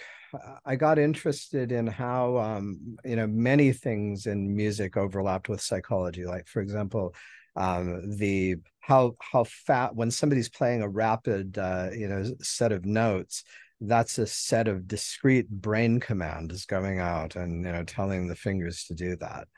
I 0.65 0.77
got 0.77 0.99
interested 0.99 1.73
in 1.73 1.87
how 1.87 2.39
um, 2.39 2.97
you 3.05 3.17
know 3.17 3.27
many 3.27 3.73
things 3.73 4.27
in 4.27 4.55
music 4.55 4.97
overlapped 4.97 5.49
with 5.49 5.61
psychology. 5.61 6.25
Like, 6.25 6.47
for 6.49 6.61
example, 6.61 7.15
um, 7.55 8.17
the 8.17 8.57
how 8.81 9.17
how 9.21 9.45
fat 9.45 9.95
when 9.95 10.11
somebody's 10.11 10.49
playing 10.49 10.83
a 10.83 10.89
rapid 10.89 11.59
uh, 11.59 11.91
you 11.93 12.09
know 12.09 12.25
set 12.41 12.73
of 12.73 12.85
notes, 12.85 13.45
that's 13.81 14.19
a 14.19 14.27
set 14.27 14.69
of 14.69 14.89
discrete 14.89 15.49
brain 15.49 16.01
commands 16.01 16.67
going 16.67 16.99
out 16.99 17.37
and 17.37 17.65
you 17.65 17.73
know 17.73 17.85
telling 17.85 18.27
the 18.27 18.37
fingers 18.37 18.85
to 18.85 18.95
do 18.95 19.17
that 19.17 19.49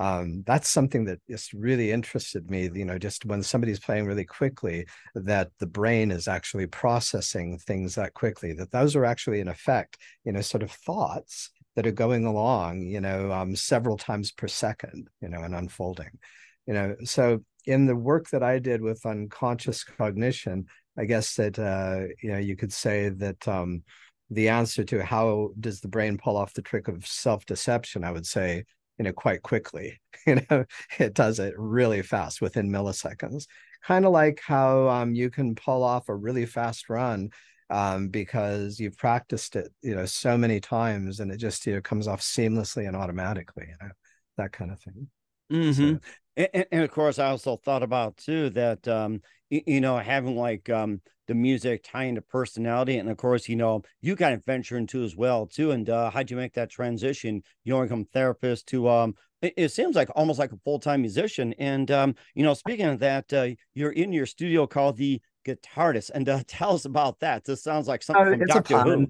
um, 0.00 0.42
that's 0.46 0.70
something 0.70 1.04
that 1.04 1.20
just 1.28 1.52
really 1.52 1.92
interested 1.92 2.50
me 2.50 2.70
you 2.74 2.86
know 2.86 2.98
just 2.98 3.26
when 3.26 3.42
somebody's 3.42 3.78
playing 3.78 4.06
really 4.06 4.24
quickly 4.24 4.86
that 5.14 5.50
the 5.58 5.66
brain 5.66 6.10
is 6.10 6.26
actually 6.26 6.66
processing 6.66 7.58
things 7.58 7.94
that 7.94 8.14
quickly 8.14 8.54
that 8.54 8.72
those 8.72 8.96
are 8.96 9.04
actually 9.04 9.40
in 9.40 9.48
effect 9.48 9.98
you 10.24 10.32
know 10.32 10.40
sort 10.40 10.62
of 10.62 10.72
thoughts 10.72 11.50
that 11.76 11.86
are 11.86 11.92
going 11.92 12.24
along 12.24 12.80
you 12.80 13.00
know 13.00 13.30
um, 13.30 13.54
several 13.54 13.98
times 13.98 14.32
per 14.32 14.48
second 14.48 15.06
you 15.20 15.28
know 15.28 15.42
and 15.42 15.54
unfolding. 15.54 16.18
You 16.66 16.74
know 16.74 16.96
so 17.04 17.44
in 17.66 17.86
the 17.86 17.96
work 17.96 18.30
that 18.30 18.42
i 18.42 18.58
did 18.58 18.80
with 18.80 19.04
unconscious 19.04 19.84
cognition 19.84 20.66
i 20.98 21.04
guess 21.04 21.34
that 21.34 21.58
uh, 21.58 22.06
you 22.22 22.32
know 22.32 22.38
you 22.38 22.56
could 22.56 22.72
say 22.72 23.10
that 23.10 23.46
um, 23.46 23.82
the 24.30 24.48
answer 24.48 24.82
to 24.84 25.04
how 25.04 25.50
does 25.60 25.80
the 25.80 25.88
brain 25.88 26.16
pull 26.16 26.38
off 26.38 26.54
the 26.54 26.62
trick 26.62 26.88
of 26.88 27.06
self-deception 27.06 28.02
i 28.02 28.10
would 28.10 28.26
say 28.26 28.64
you 29.00 29.04
know 29.04 29.12
quite 29.12 29.42
quickly 29.42 29.98
you 30.26 30.36
know 30.50 30.64
it 30.98 31.14
does 31.14 31.38
it 31.38 31.54
really 31.56 32.02
fast 32.02 32.42
within 32.42 32.68
milliseconds 32.68 33.46
kind 33.82 34.04
of 34.04 34.12
like 34.12 34.40
how 34.44 34.88
um, 34.90 35.14
you 35.14 35.30
can 35.30 35.54
pull 35.54 35.82
off 35.82 36.10
a 36.10 36.14
really 36.14 36.44
fast 36.44 36.90
run 36.90 37.30
um, 37.70 38.08
because 38.08 38.78
you've 38.78 38.98
practiced 38.98 39.56
it, 39.56 39.72
you 39.80 39.94
know, 39.94 40.04
so 40.04 40.36
many 40.36 40.60
times, 40.60 41.20
and 41.20 41.30
it 41.30 41.38
just 41.38 41.66
you 41.66 41.74
know 41.74 41.80
comes 41.80 42.08
off 42.08 42.20
seamlessly 42.20 42.86
and 42.86 42.96
automatically, 42.96 43.66
you 43.68 43.76
know, 43.80 43.92
that 44.36 44.52
kind 44.52 44.72
of 44.72 44.80
thing. 44.80 45.08
Mm-hmm. 45.52 45.94
So, 45.94 46.00
and, 46.52 46.66
and, 46.72 46.82
of 46.82 46.90
course, 46.90 47.18
I 47.18 47.26
also 47.26 47.56
thought 47.56 47.82
about 47.82 48.16
too 48.16 48.50
that 48.50 48.86
um, 48.86 49.20
you, 49.48 49.62
you 49.66 49.80
know 49.80 49.98
having 49.98 50.36
like 50.36 50.68
um, 50.70 51.00
the 51.26 51.34
music 51.34 51.82
tying 51.84 52.14
to 52.16 52.22
personality, 52.22 52.98
and 52.98 53.08
of 53.08 53.16
course, 53.16 53.48
you 53.48 53.56
know 53.56 53.82
you 54.00 54.16
kind 54.16 54.34
of 54.34 54.44
venture 54.44 54.76
into 54.76 55.02
as 55.02 55.16
well 55.16 55.46
too. 55.46 55.70
And 55.70 55.88
uh, 55.88 56.10
how'd 56.10 56.30
you 56.30 56.36
make 56.36 56.54
that 56.54 56.70
transition? 56.70 57.42
You 57.64 57.74
know, 57.74 57.82
become 57.82 58.04
therapist 58.04 58.66
to 58.68 58.88
um, 58.88 59.14
it, 59.42 59.54
it 59.56 59.68
seems 59.70 59.96
like 59.96 60.08
almost 60.14 60.38
like 60.38 60.52
a 60.52 60.58
full 60.64 60.78
time 60.78 61.00
musician. 61.00 61.54
And 61.58 61.90
um, 61.90 62.14
you 62.34 62.42
know, 62.42 62.54
speaking 62.54 62.86
of 62.86 62.98
that, 63.00 63.32
uh, 63.32 63.48
you're 63.74 63.92
in 63.92 64.12
your 64.12 64.26
studio 64.26 64.66
called 64.66 64.96
the 64.96 65.20
GuiTARDIS, 65.46 66.10
and 66.14 66.28
uh, 66.28 66.42
tell 66.46 66.74
us 66.74 66.84
about 66.84 67.20
that. 67.20 67.44
This 67.44 67.62
sounds 67.62 67.88
like 67.88 68.02
something 68.02 68.34
uh, 68.34 68.36
from 68.36 68.46
Doctor 68.46 68.80
Who 68.80 69.06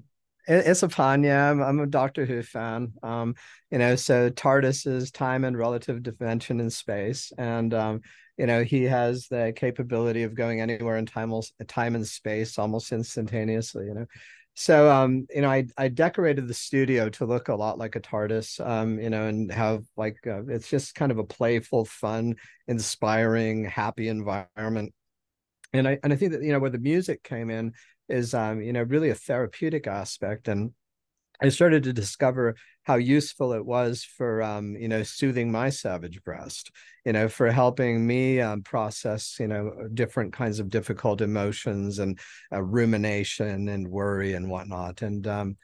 it's 0.47 0.83
a 0.83 0.89
fun 0.89 1.23
yeah 1.23 1.49
I'm, 1.49 1.61
I'm, 1.61 1.79
a 1.79 1.85
doctor 1.85 2.25
who 2.25 2.41
fan 2.41 2.93
um 3.03 3.35
you 3.69 3.77
know 3.77 3.95
so 3.95 4.29
tardis 4.29 4.87
is 4.87 5.11
time 5.11 5.43
and 5.43 5.57
relative 5.57 6.03
dimension 6.03 6.59
in 6.59 6.69
space 6.69 7.31
and 7.37 7.73
um 7.73 8.01
you 8.37 8.45
know 8.45 8.63
he 8.63 8.83
has 8.83 9.27
the 9.27 9.53
capability 9.55 10.23
of 10.23 10.33
going 10.33 10.61
anywhere 10.61 10.97
in 10.97 11.05
time 11.05 11.31
time 11.67 11.95
and 11.95 12.07
space 12.07 12.57
almost 12.57 12.91
instantaneously 12.91 13.85
you 13.85 13.93
know. 13.93 14.05
So 14.53 14.91
um 14.91 15.27
you 15.33 15.41
know 15.41 15.49
i 15.49 15.65
i 15.77 15.87
decorated 15.87 16.47
the 16.47 16.53
studio 16.53 17.09
to 17.09 17.25
look 17.25 17.47
a 17.47 17.55
lot 17.55 17.77
like 17.77 17.95
a 17.95 18.01
tardis 18.01 18.59
um 18.65 18.99
you 18.99 19.09
know 19.09 19.27
and 19.27 19.51
have 19.51 19.83
like 19.95 20.17
uh, 20.27 20.45
it's 20.47 20.69
just 20.69 20.95
kind 20.95 21.11
of 21.11 21.19
a 21.19 21.23
playful 21.23 21.85
fun 21.85 22.35
inspiring 22.67 23.65
happy 23.65 24.07
environment. 24.07 24.93
And 25.73 25.87
i 25.87 25.99
and 26.03 26.11
i 26.11 26.15
think 26.15 26.33
that 26.33 26.43
you 26.43 26.51
know 26.51 26.59
where 26.59 26.69
the 26.69 26.79
music 26.79 27.23
came 27.23 27.49
in 27.49 27.73
is 28.11 28.33
um, 28.33 28.61
you 28.61 28.73
know 28.73 28.83
really 28.83 29.09
a 29.09 29.15
therapeutic 29.15 29.87
aspect 29.87 30.47
and 30.47 30.71
I 31.41 31.49
started 31.49 31.83
to 31.83 31.93
discover 31.93 32.55
how 32.83 32.95
useful 32.95 33.53
it 33.53 33.65
was 33.65 34.03
for 34.03 34.43
um, 34.43 34.75
you 34.75 34.87
know 34.87 35.01
soothing 35.01 35.51
my 35.51 35.69
savage 35.69 36.23
breast, 36.23 36.71
you 37.03 37.13
know, 37.13 37.27
for 37.27 37.49
helping 37.49 38.05
me 38.05 38.39
um, 38.39 38.61
process 38.61 39.37
you 39.39 39.47
know 39.47 39.71
different 39.93 40.33
kinds 40.33 40.59
of 40.59 40.69
difficult 40.69 41.21
emotions 41.21 41.99
and 41.99 42.19
uh, 42.53 42.61
rumination 42.61 43.69
and 43.69 43.87
worry 43.87 44.33
and 44.33 44.49
whatnot. 44.49 45.01
And 45.01 45.25
um, 45.27 45.57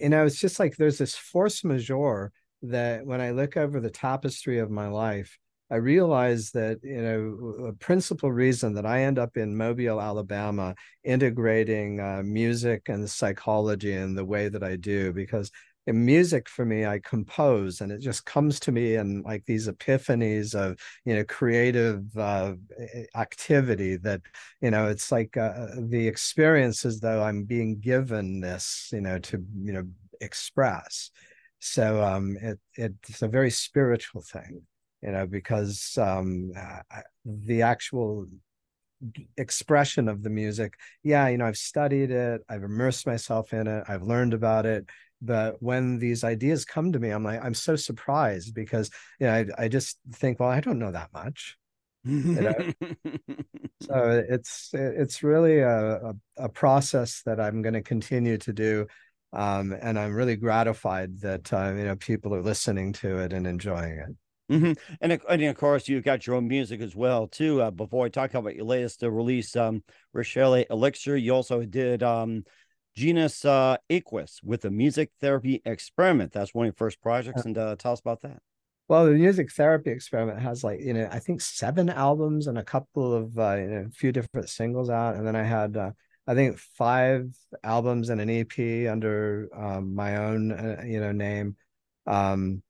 you 0.00 0.08
know, 0.08 0.24
it's 0.24 0.40
just 0.40 0.58
like 0.58 0.76
there's 0.76 0.98
this 0.98 1.14
force 1.14 1.62
majeure 1.62 2.32
that 2.62 3.04
when 3.04 3.20
I 3.20 3.32
look 3.32 3.56
over 3.56 3.80
the 3.80 3.90
tapestry 3.90 4.58
of 4.58 4.70
my 4.70 4.88
life, 4.88 5.38
I 5.70 5.76
realized 5.76 6.54
that 6.54 6.78
you 6.82 7.02
know 7.02 7.66
a 7.66 7.72
principal 7.72 8.30
reason 8.30 8.74
that 8.74 8.86
I 8.86 9.02
end 9.02 9.18
up 9.18 9.36
in 9.36 9.56
Mobile, 9.56 10.00
Alabama, 10.00 10.74
integrating 11.04 12.00
uh, 12.00 12.22
music 12.24 12.88
and 12.88 13.08
psychology 13.10 13.92
in 13.92 14.14
the 14.14 14.24
way 14.24 14.48
that 14.48 14.62
I 14.62 14.76
do, 14.76 15.12
because 15.12 15.50
in 15.86 16.04
music 16.04 16.48
for 16.48 16.64
me, 16.64 16.84
I 16.86 17.00
compose 17.00 17.80
and 17.80 17.90
it 17.92 18.00
just 18.00 18.24
comes 18.24 18.60
to 18.60 18.72
me 18.72 18.96
in 18.96 19.22
like 19.22 19.44
these 19.44 19.68
epiphanies 19.68 20.54
of 20.54 20.78
you 21.04 21.16
know 21.16 21.24
creative 21.24 22.04
uh, 22.16 22.54
activity 23.16 23.96
that 23.96 24.20
you 24.60 24.70
know 24.70 24.86
it's 24.88 25.10
like 25.10 25.36
uh, 25.36 25.66
the 25.78 26.06
experience 26.06 26.84
as 26.84 27.00
though 27.00 27.22
I'm 27.22 27.44
being 27.44 27.80
given 27.80 28.40
this 28.40 28.90
you 28.92 29.00
know 29.00 29.18
to 29.18 29.44
you 29.62 29.72
know 29.72 29.84
express. 30.20 31.10
So 31.58 32.02
um, 32.04 32.36
it 32.40 32.60
it's 32.74 33.22
a 33.22 33.28
very 33.28 33.50
spiritual 33.50 34.22
thing 34.22 34.62
you 35.06 35.12
know, 35.12 35.26
because 35.26 35.96
um, 35.98 36.52
the 37.24 37.62
actual 37.62 38.26
expression 39.36 40.08
of 40.08 40.22
the 40.22 40.30
music, 40.30 40.74
yeah, 41.02 41.28
you 41.28 41.38
know, 41.38 41.46
I've 41.46 41.56
studied 41.56 42.10
it, 42.10 42.42
I've 42.48 42.64
immersed 42.64 43.06
myself 43.06 43.52
in 43.52 43.66
it, 43.66 43.84
I've 43.88 44.02
learned 44.02 44.34
about 44.34 44.66
it. 44.66 44.86
But 45.22 45.62
when 45.62 45.98
these 45.98 46.24
ideas 46.24 46.66
come 46.66 46.92
to 46.92 46.98
me, 46.98 47.10
I'm 47.10 47.24
like, 47.24 47.42
I'm 47.42 47.54
so 47.54 47.76
surprised 47.76 48.54
because, 48.54 48.90
you 49.18 49.26
know, 49.26 49.32
I, 49.32 49.46
I 49.56 49.68
just 49.68 49.98
think, 50.12 50.40
well, 50.40 50.50
I 50.50 50.60
don't 50.60 50.78
know 50.78 50.92
that 50.92 51.12
much. 51.14 51.56
You 52.04 52.40
know? 52.40 52.54
so 53.82 54.24
it's 54.28 54.70
it's 54.72 55.22
really 55.22 55.58
a, 55.58 55.96
a, 55.96 56.14
a 56.36 56.48
process 56.48 57.22
that 57.26 57.40
I'm 57.40 57.62
going 57.62 57.74
to 57.74 57.82
continue 57.82 58.38
to 58.38 58.52
do 58.52 58.86
um, 59.32 59.76
and 59.80 59.98
I'm 59.98 60.14
really 60.14 60.36
gratified 60.36 61.20
that 61.20 61.52
uh, 61.52 61.72
you 61.76 61.84
know 61.84 61.96
people 61.96 62.34
are 62.34 62.42
listening 62.42 62.92
to 62.94 63.18
it 63.18 63.32
and 63.32 63.46
enjoying 63.46 63.98
it. 63.98 64.16
Mm-hmm. 64.50 64.72
And, 65.00 65.20
and 65.28 65.42
of 65.42 65.56
course, 65.56 65.88
you've 65.88 66.04
got 66.04 66.26
your 66.26 66.36
own 66.36 66.46
music 66.46 66.80
as 66.80 66.94
well 66.94 67.26
too. 67.26 67.62
Uh, 67.62 67.70
before 67.70 68.06
I 68.06 68.08
talk 68.08 68.34
about 68.34 68.54
your 68.54 68.64
latest 68.64 69.02
uh, 69.02 69.10
release, 69.10 69.56
um, 69.56 69.82
Rixile 70.14 70.64
Elixir, 70.70 71.16
you 71.16 71.34
also 71.34 71.64
did 71.64 72.02
um, 72.02 72.44
Genus 72.94 73.44
uh, 73.44 73.76
Equus 73.90 74.40
with 74.44 74.62
the 74.62 74.70
music 74.70 75.10
therapy 75.20 75.60
experiment. 75.64 76.32
That's 76.32 76.54
one 76.54 76.66
of 76.66 76.68
your 76.68 76.76
first 76.76 77.00
projects, 77.02 77.44
and 77.44 77.58
uh, 77.58 77.76
tell 77.76 77.92
us 77.92 78.00
about 78.00 78.22
that. 78.22 78.38
Well, 78.88 79.06
the 79.06 79.12
music 79.12 79.52
therapy 79.52 79.90
experiment 79.90 80.40
has 80.40 80.62
like 80.62 80.80
you 80.80 80.94
know 80.94 81.08
I 81.10 81.18
think 81.18 81.40
seven 81.40 81.90
albums 81.90 82.46
and 82.46 82.56
a 82.56 82.62
couple 82.62 83.12
of 83.12 83.36
uh, 83.36 83.56
you 83.56 83.66
know 83.66 83.84
a 83.88 83.90
few 83.90 84.12
different 84.12 84.48
singles 84.48 84.88
out, 84.88 85.16
and 85.16 85.26
then 85.26 85.34
I 85.34 85.42
had 85.42 85.76
uh, 85.76 85.90
I 86.26 86.34
think 86.34 86.58
five 86.58 87.28
albums 87.64 88.10
and 88.10 88.20
an 88.20 88.30
EP 88.30 88.88
under 88.90 89.48
um, 89.54 89.94
my 89.94 90.16
own 90.16 90.52
uh, 90.52 90.82
you 90.86 91.00
know 91.00 91.12
name. 91.12 91.56
Um, 92.06 92.62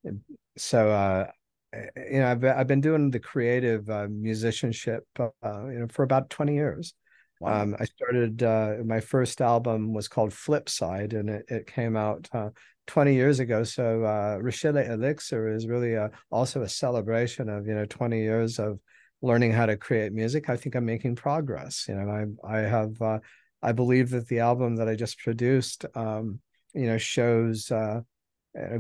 so 0.57 0.91
uh, 0.91 1.27
you 1.73 2.21
know, 2.21 2.31
I've 2.31 2.45
I've 2.45 2.67
been 2.67 2.81
doing 2.81 3.11
the 3.11 3.21
creative 3.21 3.89
uh, 3.89 4.07
musicianship, 4.11 5.05
uh, 5.19 5.31
you 5.43 5.81
know, 5.81 5.87
for 5.89 6.03
about 6.03 6.31
twenty 6.31 6.55
years. 6.55 6.95
Wow. 7.41 7.63
Um, 7.63 7.77
I 7.79 7.85
started 7.85 8.43
uh, 8.43 8.77
my 8.85 9.01
first 9.01 9.41
album 9.41 9.93
was 9.93 10.09
called 10.09 10.31
Flipside, 10.31 11.13
and 11.13 11.29
it, 11.29 11.45
it 11.49 11.67
came 11.67 11.95
out 11.97 12.29
uh, 12.33 12.49
20 12.87 13.15
years 13.15 13.41
ago. 13.41 13.63
So 13.63 14.05
uh, 14.05 14.39
Elixir 14.41 15.49
is 15.55 15.67
really 15.67 15.95
a, 15.95 16.11
also 16.31 16.63
a 16.63 16.69
celebration 16.69 17.49
of 17.49 17.67
you 17.67 17.75
know 17.75 17.85
20 17.85 18.21
years 18.21 18.59
of 18.59 18.79
learning 19.23 19.53
how 19.53 19.67
to 19.67 19.77
create 19.77 20.13
music. 20.13 20.49
I 20.49 20.57
think 20.57 20.75
I'm 20.75 20.87
making 20.87 21.17
progress. 21.17 21.87
You 21.89 21.97
know, 21.97 22.09
I 22.45 22.59
I 22.59 22.61
have 22.61 23.01
uh, 23.03 23.19
I 23.63 23.73
believe 23.73 24.11
that 24.11 24.29
the 24.29 24.41
album 24.41 24.77
that 24.77 24.89
I 24.89 24.95
just 24.95 25.19
produced, 25.19 25.85
um, 25.95 26.41
you 26.75 26.87
know, 26.87 26.99
shows 26.99 27.71
uh, 27.71 28.01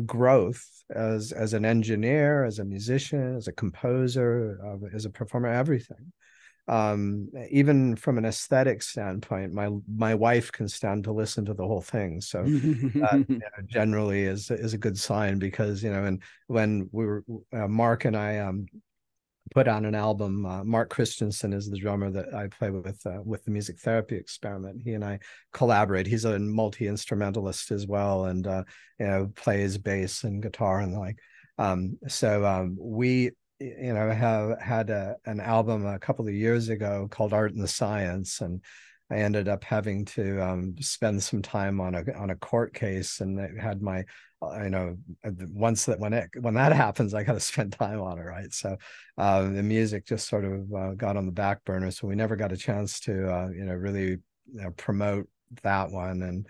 growth 0.05 0.65
as 0.91 1.33
as 1.33 1.53
an 1.53 1.65
engineer, 1.65 2.45
as 2.45 2.59
a 2.59 2.65
musician, 2.65 3.37
as 3.37 3.49
a 3.49 3.53
composer, 3.53 4.61
uh, 4.65 4.87
as 4.95 5.05
a 5.05 5.11
performer, 5.11 5.49
everything. 5.49 6.13
Um, 6.69 7.29
even 7.51 7.95
from 7.95 8.19
an 8.19 8.25
aesthetic 8.25 8.83
standpoint, 8.83 9.53
my 9.53 9.71
my 9.87 10.15
wife 10.15 10.51
can 10.51 10.69
stand 10.69 11.05
to 11.05 11.13
listen 11.13 11.45
to 11.45 11.55
the 11.55 11.67
whole 11.67 11.81
thing. 11.81 12.21
So 12.21 12.43
that 12.43 13.25
you 13.29 13.39
know, 13.39 13.67
generally 13.67 14.25
is 14.25 14.51
is 14.51 14.75
a 14.75 14.79
good 14.79 14.99
sign 14.99 15.39
because 15.39 15.83
you 15.83 15.91
know, 15.91 16.05
and 16.05 16.23
when 16.49 16.89
we 16.91 17.07
were 17.07 17.25
uh, 17.53 17.69
Mark 17.69 18.05
and 18.05 18.17
I 18.17 18.39
um, 18.39 18.67
put 19.55 19.69
on 19.69 19.85
an 19.85 19.95
album. 19.95 20.45
Uh, 20.45 20.65
Mark 20.65 20.91
Christensen 20.91 21.53
is 21.53 21.69
the 21.69 21.79
drummer 21.79 22.11
that 22.11 22.35
I 22.35 22.49
play 22.49 22.71
with 22.71 23.05
uh, 23.07 23.21
with 23.25 23.45
the 23.45 23.51
music 23.51 23.79
therapy 23.79 24.17
experiment. 24.17 24.83
He 24.83 24.95
and 24.95 25.05
I 25.05 25.21
collaborate. 25.53 26.07
He's 26.07 26.25
a 26.25 26.39
multi 26.39 26.89
instrumentalist 26.89 27.71
as 27.71 27.87
well, 27.87 28.27
and 28.27 28.47
uh, 28.47 28.65
you 28.99 29.07
know 29.07 29.33
plays 29.35 29.79
bass 29.79 30.25
and 30.25 30.43
guitar 30.43 30.81
and 30.81 30.95
like. 30.95 31.19
Um, 31.59 31.99
so 32.09 32.45
um, 32.45 32.77
we 32.79 33.31
you 33.61 33.95
know 33.95 34.11
have 34.11 34.61
had 34.61 34.91
a, 34.91 35.17
an 35.25 35.41
album 35.41 35.87
a 35.87 35.99
couple 35.99 36.27
of 36.27 36.35
years 36.35 36.69
ago 36.69 37.09
called 37.11 37.33
Art 37.33 37.53
and 37.53 37.63
the 37.63 37.69
Science, 37.69 38.41
and 38.41 38.63
I 39.11 39.17
ended 39.19 39.49
up 39.49 39.63
having 39.63 40.05
to 40.07 40.43
um, 40.43 40.75
spend 40.81 41.23
some 41.23 41.41
time 41.41 41.81
on 41.81 41.95
a 41.95 42.13
on 42.15 42.31
a 42.31 42.37
court 42.37 42.75
case, 42.75 43.21
and 43.21 43.39
it 43.39 43.59
had 43.59 43.81
my 43.81 44.05
uh, 44.43 44.63
you 44.63 44.71
know 44.71 44.97
uh, 45.25 45.31
once 45.53 45.87
that 45.87 46.01
when 46.01 46.13
it 46.13 46.29
when 46.41 46.55
that 46.55 46.73
happens 46.85 47.15
i 47.15 47.23
got 47.23 47.33
to 47.35 47.41
spend 47.41 47.73
time 47.73 48.01
on 48.01 48.19
it 48.19 48.23
right? 48.23 48.53
So 48.53 48.77
uh, 49.17 49.43
the 49.43 49.63
music 49.63 50.07
just 50.07 50.29
sort 50.29 50.45
of 50.45 50.73
uh, 50.73 50.91
got 50.93 51.17
on 51.17 51.27
the 51.27 51.33
back 51.33 51.65
burner 51.65 51.91
so 51.91 52.07
we 52.07 52.15
never 52.15 52.37
got 52.37 52.53
a 52.53 52.57
chance 52.57 53.01
to 53.01 53.33
uh, 53.33 53.49
you 53.49 53.65
know 53.65 53.75
really 53.75 54.19
promote 54.77 55.29
that 55.63 55.91
one 55.91 56.23
and 56.23 56.47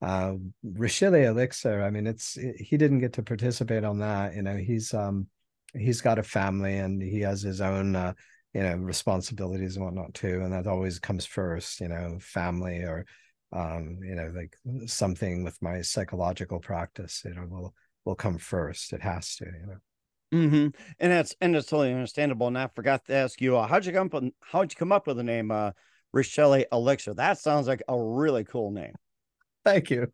uh 0.00 0.34
Rixile 0.64 1.26
Elixir 1.26 1.82
I 1.82 1.90
mean 1.90 2.06
it's 2.06 2.38
he 2.58 2.76
didn't 2.76 3.00
get 3.00 3.14
to 3.14 3.22
participate 3.22 3.84
on 3.84 3.98
that 3.98 4.34
you 4.34 4.42
know 4.42 4.56
he's 4.56 4.94
um 4.94 5.26
he's 5.74 6.00
got 6.00 6.18
a 6.18 6.22
family 6.22 6.76
and 6.76 7.02
he 7.02 7.20
has 7.20 7.42
his 7.42 7.60
own 7.60 7.96
uh 7.96 8.12
you 8.58 8.64
know 8.64 8.74
responsibilities 8.74 9.76
and 9.76 9.84
whatnot 9.84 10.12
too 10.14 10.40
and 10.42 10.52
that 10.52 10.66
always 10.66 10.98
comes 10.98 11.24
first 11.24 11.80
you 11.80 11.86
know 11.86 12.18
family 12.20 12.78
or 12.78 13.06
um 13.52 13.98
you 14.02 14.16
know 14.16 14.32
like 14.34 14.56
something 14.86 15.44
with 15.44 15.56
my 15.62 15.80
psychological 15.80 16.58
practice 16.58 17.22
you 17.24 17.32
know 17.34 17.46
will 17.48 17.72
will 18.04 18.16
come 18.16 18.38
first. 18.38 18.92
It 18.92 19.02
has 19.02 19.36
to 19.36 19.44
you 19.44 19.66
know. 19.66 19.76
Mm-hmm. 20.34 20.80
and 20.98 21.12
that's 21.12 21.36
and 21.40 21.54
it's 21.54 21.68
totally 21.68 21.92
understandable 21.92 22.48
and 22.48 22.58
i 22.58 22.66
forgot 22.66 23.06
to 23.06 23.14
ask 23.14 23.40
you 23.40 23.56
uh, 23.56 23.66
how'd 23.66 23.86
you 23.86 23.92
come 23.92 24.08
up 24.08 24.14
with, 24.14 24.32
how'd 24.42 24.72
you 24.72 24.76
come 24.76 24.92
up 24.92 25.06
with 25.06 25.16
the 25.18 25.22
name 25.22 25.50
uh 25.50 25.70
rixile 26.14 26.64
elixir? 26.72 27.14
That 27.14 27.38
sounds 27.38 27.68
like 27.68 27.82
a 27.86 28.02
really 28.02 28.44
cool 28.44 28.70
name. 28.70 28.94
Thank 29.64 29.90
you. 29.90 30.12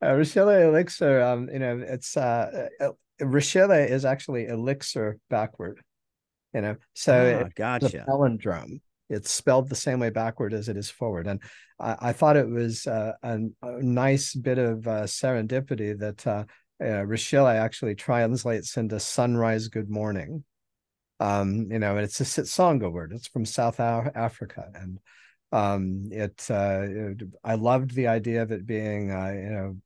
Uh, 0.00 0.14
rixile 0.14 0.64
elixir 0.68 1.20
um 1.20 1.50
you 1.52 1.58
know 1.58 1.78
it's 1.86 2.16
uh, 2.16 2.68
uh 2.80 2.90
rixile 3.20 3.86
is 3.88 4.04
actually 4.04 4.46
elixir 4.46 5.18
backward 5.28 5.80
you 6.54 6.60
know 6.60 6.76
so 6.94 7.44
oh, 7.44 7.48
gotcha 7.54 8.04
palindrome 8.08 8.80
it's 9.12 9.30
spelled 9.30 9.68
the 9.68 9.76
same 9.76 10.00
way 10.00 10.10
backward 10.10 10.54
as 10.54 10.68
it 10.68 10.76
is 10.76 10.90
forward. 10.90 11.26
And 11.26 11.40
I, 11.78 11.96
I 12.00 12.12
thought 12.12 12.36
it 12.36 12.48
was 12.48 12.86
uh, 12.86 13.12
a, 13.22 13.38
a, 13.62 13.82
nice 13.82 14.34
bit 14.34 14.58
of 14.58 14.88
uh, 14.88 15.02
serendipity 15.02 15.98
that 15.98 16.26
uh, 16.26 16.44
uh, 16.82 17.54
actually 17.54 17.94
translates 17.94 18.76
into 18.76 18.98
sunrise 18.98 19.68
good 19.68 19.90
morning. 19.90 20.44
Um, 21.20 21.70
you 21.70 21.78
know, 21.78 21.96
and 21.96 22.04
it's 22.04 22.20
a 22.20 22.24
Xitsonga 22.24 22.90
word. 22.90 23.12
It's 23.12 23.28
from 23.28 23.44
South 23.44 23.78
Africa, 23.78 24.68
and 24.74 24.98
um, 25.52 26.08
it, 26.10 26.44
uh, 26.50 26.80
it, 26.82 27.22
I 27.44 27.54
loved 27.54 27.94
the 27.94 28.08
idea 28.08 28.42
of 28.42 28.50
it 28.50 28.66
being, 28.66 29.12
uh, 29.12 29.32
you 29.32 29.50
know, 29.50 29.76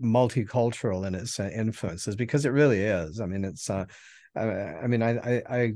multicultural 0.00 1.04
in 1.04 1.16
its 1.16 1.40
uh, 1.40 1.50
influences 1.52 2.14
because 2.14 2.44
it 2.44 2.50
really 2.50 2.80
is. 2.80 3.20
I 3.20 3.26
mean, 3.26 3.44
it's. 3.44 3.68
I, 4.34 4.86
mean, 4.86 5.02
I, 5.02 5.18
I, 5.18 5.42
I 5.48 5.74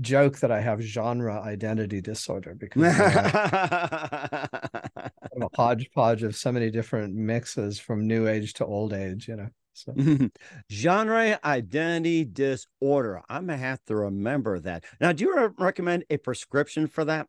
joke 0.00 0.38
that 0.38 0.50
I 0.50 0.60
have 0.60 0.80
genre 0.80 1.40
identity 1.40 2.00
disorder 2.00 2.54
because 2.54 2.82
I'm 2.82 2.92
a 5.42 5.48
hodgepodge 5.56 6.22
of 6.22 6.36
so 6.36 6.52
many 6.52 6.70
different 6.70 7.14
mixes 7.14 7.78
from 7.78 8.06
new 8.06 8.28
age 8.28 8.54
to 8.54 8.66
old 8.66 8.92
age, 8.92 9.28
you 9.28 9.36
know. 9.36 9.48
So. 9.72 9.94
genre 10.70 11.38
identity 11.44 12.24
disorder. 12.24 13.22
I'm 13.28 13.46
gonna 13.46 13.58
have 13.58 13.84
to 13.86 13.96
remember 13.96 14.60
that. 14.60 14.84
Now, 15.00 15.12
do 15.12 15.24
you 15.24 15.54
recommend 15.58 16.04
a 16.10 16.16
prescription 16.16 16.86
for 16.86 17.04
that? 17.06 17.26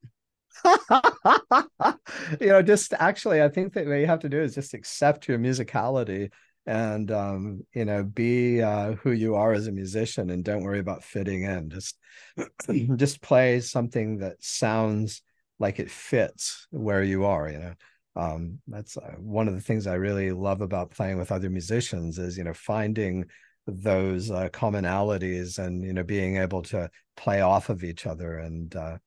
you 2.39 2.47
know, 2.47 2.61
just 2.61 2.93
actually, 2.93 3.41
I 3.41 3.49
think 3.49 3.73
that 3.73 3.87
what 3.87 3.95
you 3.95 4.05
have 4.05 4.19
to 4.19 4.29
do 4.29 4.41
is 4.41 4.55
just 4.55 4.73
accept 4.73 5.27
your 5.27 5.39
musicality 5.39 6.31
and 6.65 7.11
um, 7.11 7.65
you 7.73 7.85
know 7.85 8.03
be 8.03 8.61
uh, 8.61 8.93
who 8.93 9.11
you 9.11 9.35
are 9.35 9.53
as 9.53 9.67
a 9.67 9.71
musician 9.71 10.29
and 10.29 10.43
don't 10.43 10.63
worry 10.63 10.79
about 10.79 11.03
fitting 11.03 11.43
in. 11.43 11.69
Just 11.69 11.97
just 12.95 13.21
play 13.21 13.59
something 13.59 14.19
that 14.19 14.43
sounds 14.43 15.21
like 15.59 15.79
it 15.79 15.91
fits 15.91 16.67
where 16.71 17.03
you 17.03 17.25
are 17.25 17.49
you 17.49 17.59
know? 17.59 17.73
Um, 18.17 18.59
that's 18.67 18.97
uh, 18.97 19.15
one 19.17 19.49
of 19.49 19.55
the 19.55 19.61
things 19.61 19.87
i 19.87 19.95
really 19.95 20.31
love 20.31 20.61
about 20.61 20.91
playing 20.91 21.17
with 21.17 21.33
other 21.33 21.49
musicians 21.49 22.17
is 22.17 22.37
you 22.37 22.45
know 22.45 22.53
finding 22.53 23.25
those 23.67 24.31
uh, 24.31 24.47
commonalities 24.49 25.59
and 25.59 25.83
you 25.83 25.91
know 25.91 26.03
being 26.03 26.37
able 26.37 26.61
to 26.63 26.89
play 27.17 27.41
off 27.41 27.69
of 27.69 27.83
each 27.83 28.05
other 28.05 28.37
and 28.37 28.75
uh, 28.75 28.97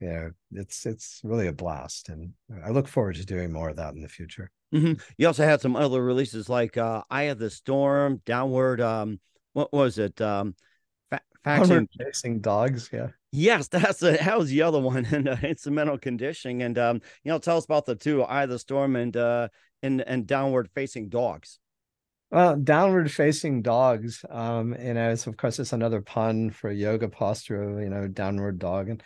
you 0.00 0.08
know 0.08 0.30
it's 0.52 0.84
it's 0.84 1.20
really 1.24 1.46
a 1.46 1.52
blast 1.52 2.10
and 2.10 2.32
i 2.64 2.70
look 2.70 2.88
forward 2.88 3.16
to 3.16 3.24
doing 3.24 3.52
more 3.52 3.70
of 3.70 3.76
that 3.76 3.94
in 3.94 4.02
the 4.02 4.08
future 4.08 4.50
Mm-hmm. 4.74 4.94
You 5.16 5.26
also 5.26 5.44
had 5.44 5.60
some 5.60 5.76
other 5.76 6.02
releases 6.02 6.48
like 6.48 6.76
uh, 6.76 7.02
Eye 7.10 7.24
of 7.24 7.38
the 7.38 7.50
Storm, 7.50 8.20
Downward. 8.26 8.80
Um, 8.80 9.20
what 9.52 9.72
was 9.72 9.98
it? 9.98 10.20
Um, 10.20 10.54
fa- 11.10 11.20
chasing 11.98 12.40
dogs. 12.40 12.90
Yeah. 12.92 13.08
Yes, 13.30 13.68
that's 13.68 14.02
a, 14.02 14.12
that 14.12 14.38
was 14.38 14.50
the 14.50 14.62
other 14.62 14.80
one, 14.80 15.04
and 15.10 15.28
uh, 15.28 15.36
instrumental 15.42 15.98
conditioning. 15.98 16.62
And 16.62 16.78
um, 16.78 17.00
you 17.24 17.32
know, 17.32 17.38
tell 17.38 17.56
us 17.56 17.64
about 17.64 17.86
the 17.86 17.94
two, 17.94 18.22
Eye 18.22 18.44
of 18.44 18.50
the 18.50 18.58
Storm 18.58 18.96
and 18.96 19.16
uh, 19.16 19.48
and 19.82 20.00
and 20.02 20.26
Downward 20.26 20.68
Facing 20.74 21.08
Dogs. 21.08 21.58
Well, 22.30 22.56
downward 22.56 23.10
facing 23.10 23.62
dogs. 23.62 24.22
Um, 24.28 24.76
you 24.78 24.92
know, 24.92 25.12
it's 25.12 25.26
of 25.26 25.38
course 25.38 25.58
it's 25.58 25.72
another 25.72 26.02
pun 26.02 26.50
for 26.50 26.70
yoga 26.70 27.08
posture. 27.08 27.80
You 27.80 27.88
know, 27.88 28.06
downward 28.06 28.58
dog, 28.58 28.90
and 28.90 29.02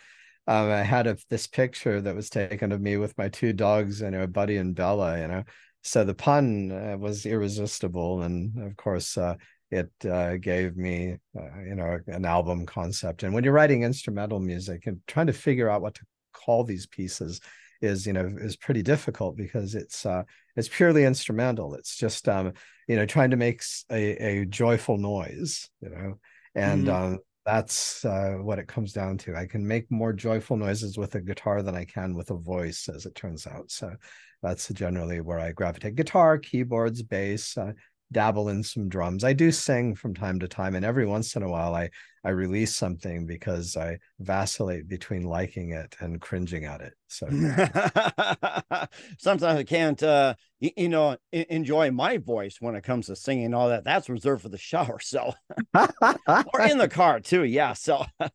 um, 0.47 0.69
I 0.69 0.83
had 0.83 1.07
a, 1.07 1.17
this 1.29 1.47
picture 1.47 2.01
that 2.01 2.15
was 2.15 2.29
taken 2.29 2.71
of 2.71 2.81
me 2.81 2.97
with 2.97 3.17
my 3.17 3.29
two 3.29 3.53
dogs, 3.53 4.01
you 4.01 4.11
know, 4.11 4.27
Buddy 4.27 4.57
and 4.57 4.75
Bella, 4.75 5.19
you 5.19 5.27
know. 5.27 5.43
So 5.83 6.03
the 6.03 6.13
pun 6.13 6.71
uh, 6.71 6.97
was 6.97 7.25
irresistible, 7.25 8.21
and 8.21 8.57
of 8.57 8.75
course, 8.77 9.17
uh, 9.17 9.35
it 9.71 9.91
uh, 10.09 10.37
gave 10.37 10.77
me, 10.77 11.17
uh, 11.37 11.59
you 11.65 11.75
know, 11.75 11.99
an 12.07 12.25
album 12.25 12.65
concept. 12.65 13.23
And 13.23 13.33
when 13.33 13.43
you're 13.43 13.53
writing 13.53 13.83
instrumental 13.83 14.39
music 14.39 14.85
and 14.85 15.01
trying 15.07 15.27
to 15.27 15.33
figure 15.33 15.69
out 15.69 15.81
what 15.81 15.95
to 15.95 16.05
call 16.31 16.63
these 16.63 16.85
pieces 16.85 17.41
is, 17.81 18.05
you 18.05 18.13
know, 18.13 18.33
is 18.39 18.55
pretty 18.55 18.81
difficult 18.81 19.35
because 19.35 19.75
it's 19.75 20.05
uh, 20.05 20.23
it's 20.55 20.69
purely 20.69 21.03
instrumental. 21.05 21.73
It's 21.75 21.97
just, 21.97 22.29
um, 22.29 22.53
you 22.87 22.95
know, 22.95 23.05
trying 23.05 23.31
to 23.31 23.37
make 23.37 23.61
a, 23.91 24.41
a 24.41 24.45
joyful 24.45 24.97
noise, 24.97 25.69
you 25.81 25.89
know, 25.89 26.19
and 26.55 26.87
mm-hmm. 26.87 27.13
um, 27.13 27.19
that's 27.45 28.05
uh, 28.05 28.37
what 28.41 28.59
it 28.59 28.67
comes 28.67 28.93
down 28.93 29.17
to. 29.19 29.35
I 29.35 29.45
can 29.45 29.67
make 29.67 29.91
more 29.91 30.13
joyful 30.13 30.57
noises 30.57 30.97
with 30.97 31.15
a 31.15 31.21
guitar 31.21 31.61
than 31.61 31.75
I 31.75 31.85
can 31.85 32.15
with 32.15 32.31
a 32.31 32.37
voice, 32.37 32.87
as 32.87 33.05
it 33.05 33.15
turns 33.15 33.45
out. 33.45 33.69
So 33.69 33.93
that's 34.41 34.69
generally 34.69 35.21
where 35.21 35.39
I 35.39 35.51
gravitate. 35.51 35.95
Guitar, 35.95 36.37
keyboards, 36.37 37.01
bass, 37.01 37.57
uh, 37.57 37.73
dabble 38.11 38.49
in 38.49 38.63
some 38.63 38.87
drums. 38.87 39.23
I 39.23 39.33
do 39.33 39.51
sing 39.51 39.95
from 39.95 40.13
time 40.13 40.39
to 40.39 40.47
time, 40.47 40.75
and 40.75 40.85
every 40.85 41.05
once 41.05 41.35
in 41.35 41.43
a 41.43 41.49
while, 41.49 41.75
I 41.75 41.89
I 42.25 42.29
release 42.29 42.73
something 42.73 43.25
because 43.25 43.75
I 43.75 43.97
vacillate 44.19 44.87
between 44.87 45.23
liking 45.23 45.71
it 45.71 45.95
and 45.99 46.21
cringing 46.21 46.63
at 46.63 46.79
it. 46.79 46.93
So 47.07 47.27
sometimes 49.19 49.59
I 49.59 49.63
can't, 49.63 50.01
uh, 50.01 50.35
you, 50.59 50.87
know, 50.87 51.17
enjoy 51.31 51.91
my 51.91 52.17
voice 52.17 52.57
when 52.61 52.75
it 52.75 52.83
comes 52.83 53.07
to 53.07 53.15
singing. 53.17 53.53
All 53.53 53.69
that 53.69 53.83
that's 53.83 54.09
reserved 54.09 54.43
for 54.43 54.49
the 54.49 54.57
shower, 54.57 54.99
so 55.01 55.33
or 55.75 56.61
in 56.61 56.77
the 56.77 56.89
car 56.89 57.19
too. 57.19 57.43
Yeah, 57.43 57.73
so. 57.73 58.05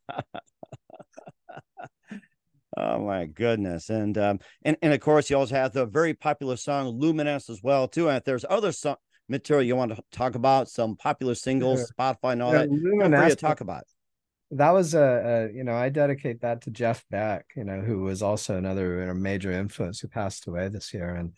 Oh 2.77 2.99
my 2.99 3.25
goodness. 3.25 3.89
And 3.89 4.17
um 4.17 4.39
and, 4.63 4.77
and 4.81 4.93
of 4.93 5.01
course 5.01 5.29
you 5.29 5.37
also 5.37 5.55
have 5.55 5.73
the 5.73 5.85
very 5.85 6.13
popular 6.13 6.55
song 6.55 6.87
Luminous 6.87 7.49
as 7.49 7.61
well, 7.61 7.87
too. 7.89 8.09
And 8.09 8.21
there's 8.23 8.45
other 8.49 8.71
so- 8.71 8.95
material 9.29 9.65
you 9.65 9.75
want 9.75 9.95
to 9.95 10.03
talk 10.11 10.35
about, 10.35 10.69
some 10.69 10.95
popular 10.95 11.35
singles, 11.35 11.79
sure. 11.79 11.87
Spotify, 11.97 12.33
and 12.33 12.43
all 12.43 12.53
yeah, 12.53 12.59
that. 12.59 12.71
Luminescence, 12.71 13.35
to 13.35 13.41
talk 13.41 13.61
about. 13.61 13.83
That 14.51 14.71
was 14.71 14.95
a, 14.95 15.49
a, 15.51 15.55
you 15.55 15.63
know, 15.63 15.75
I 15.75 15.89
dedicate 15.89 16.41
that 16.41 16.61
to 16.63 16.71
Jeff 16.71 17.05
Beck, 17.11 17.45
you 17.55 17.63
know, 17.63 17.81
who 17.81 17.99
was 17.99 18.21
also 18.21 18.57
another 18.57 19.13
major 19.13 19.51
influence 19.51 19.99
who 19.99 20.07
passed 20.07 20.47
away 20.47 20.69
this 20.69 20.93
year. 20.93 21.13
And, 21.15 21.33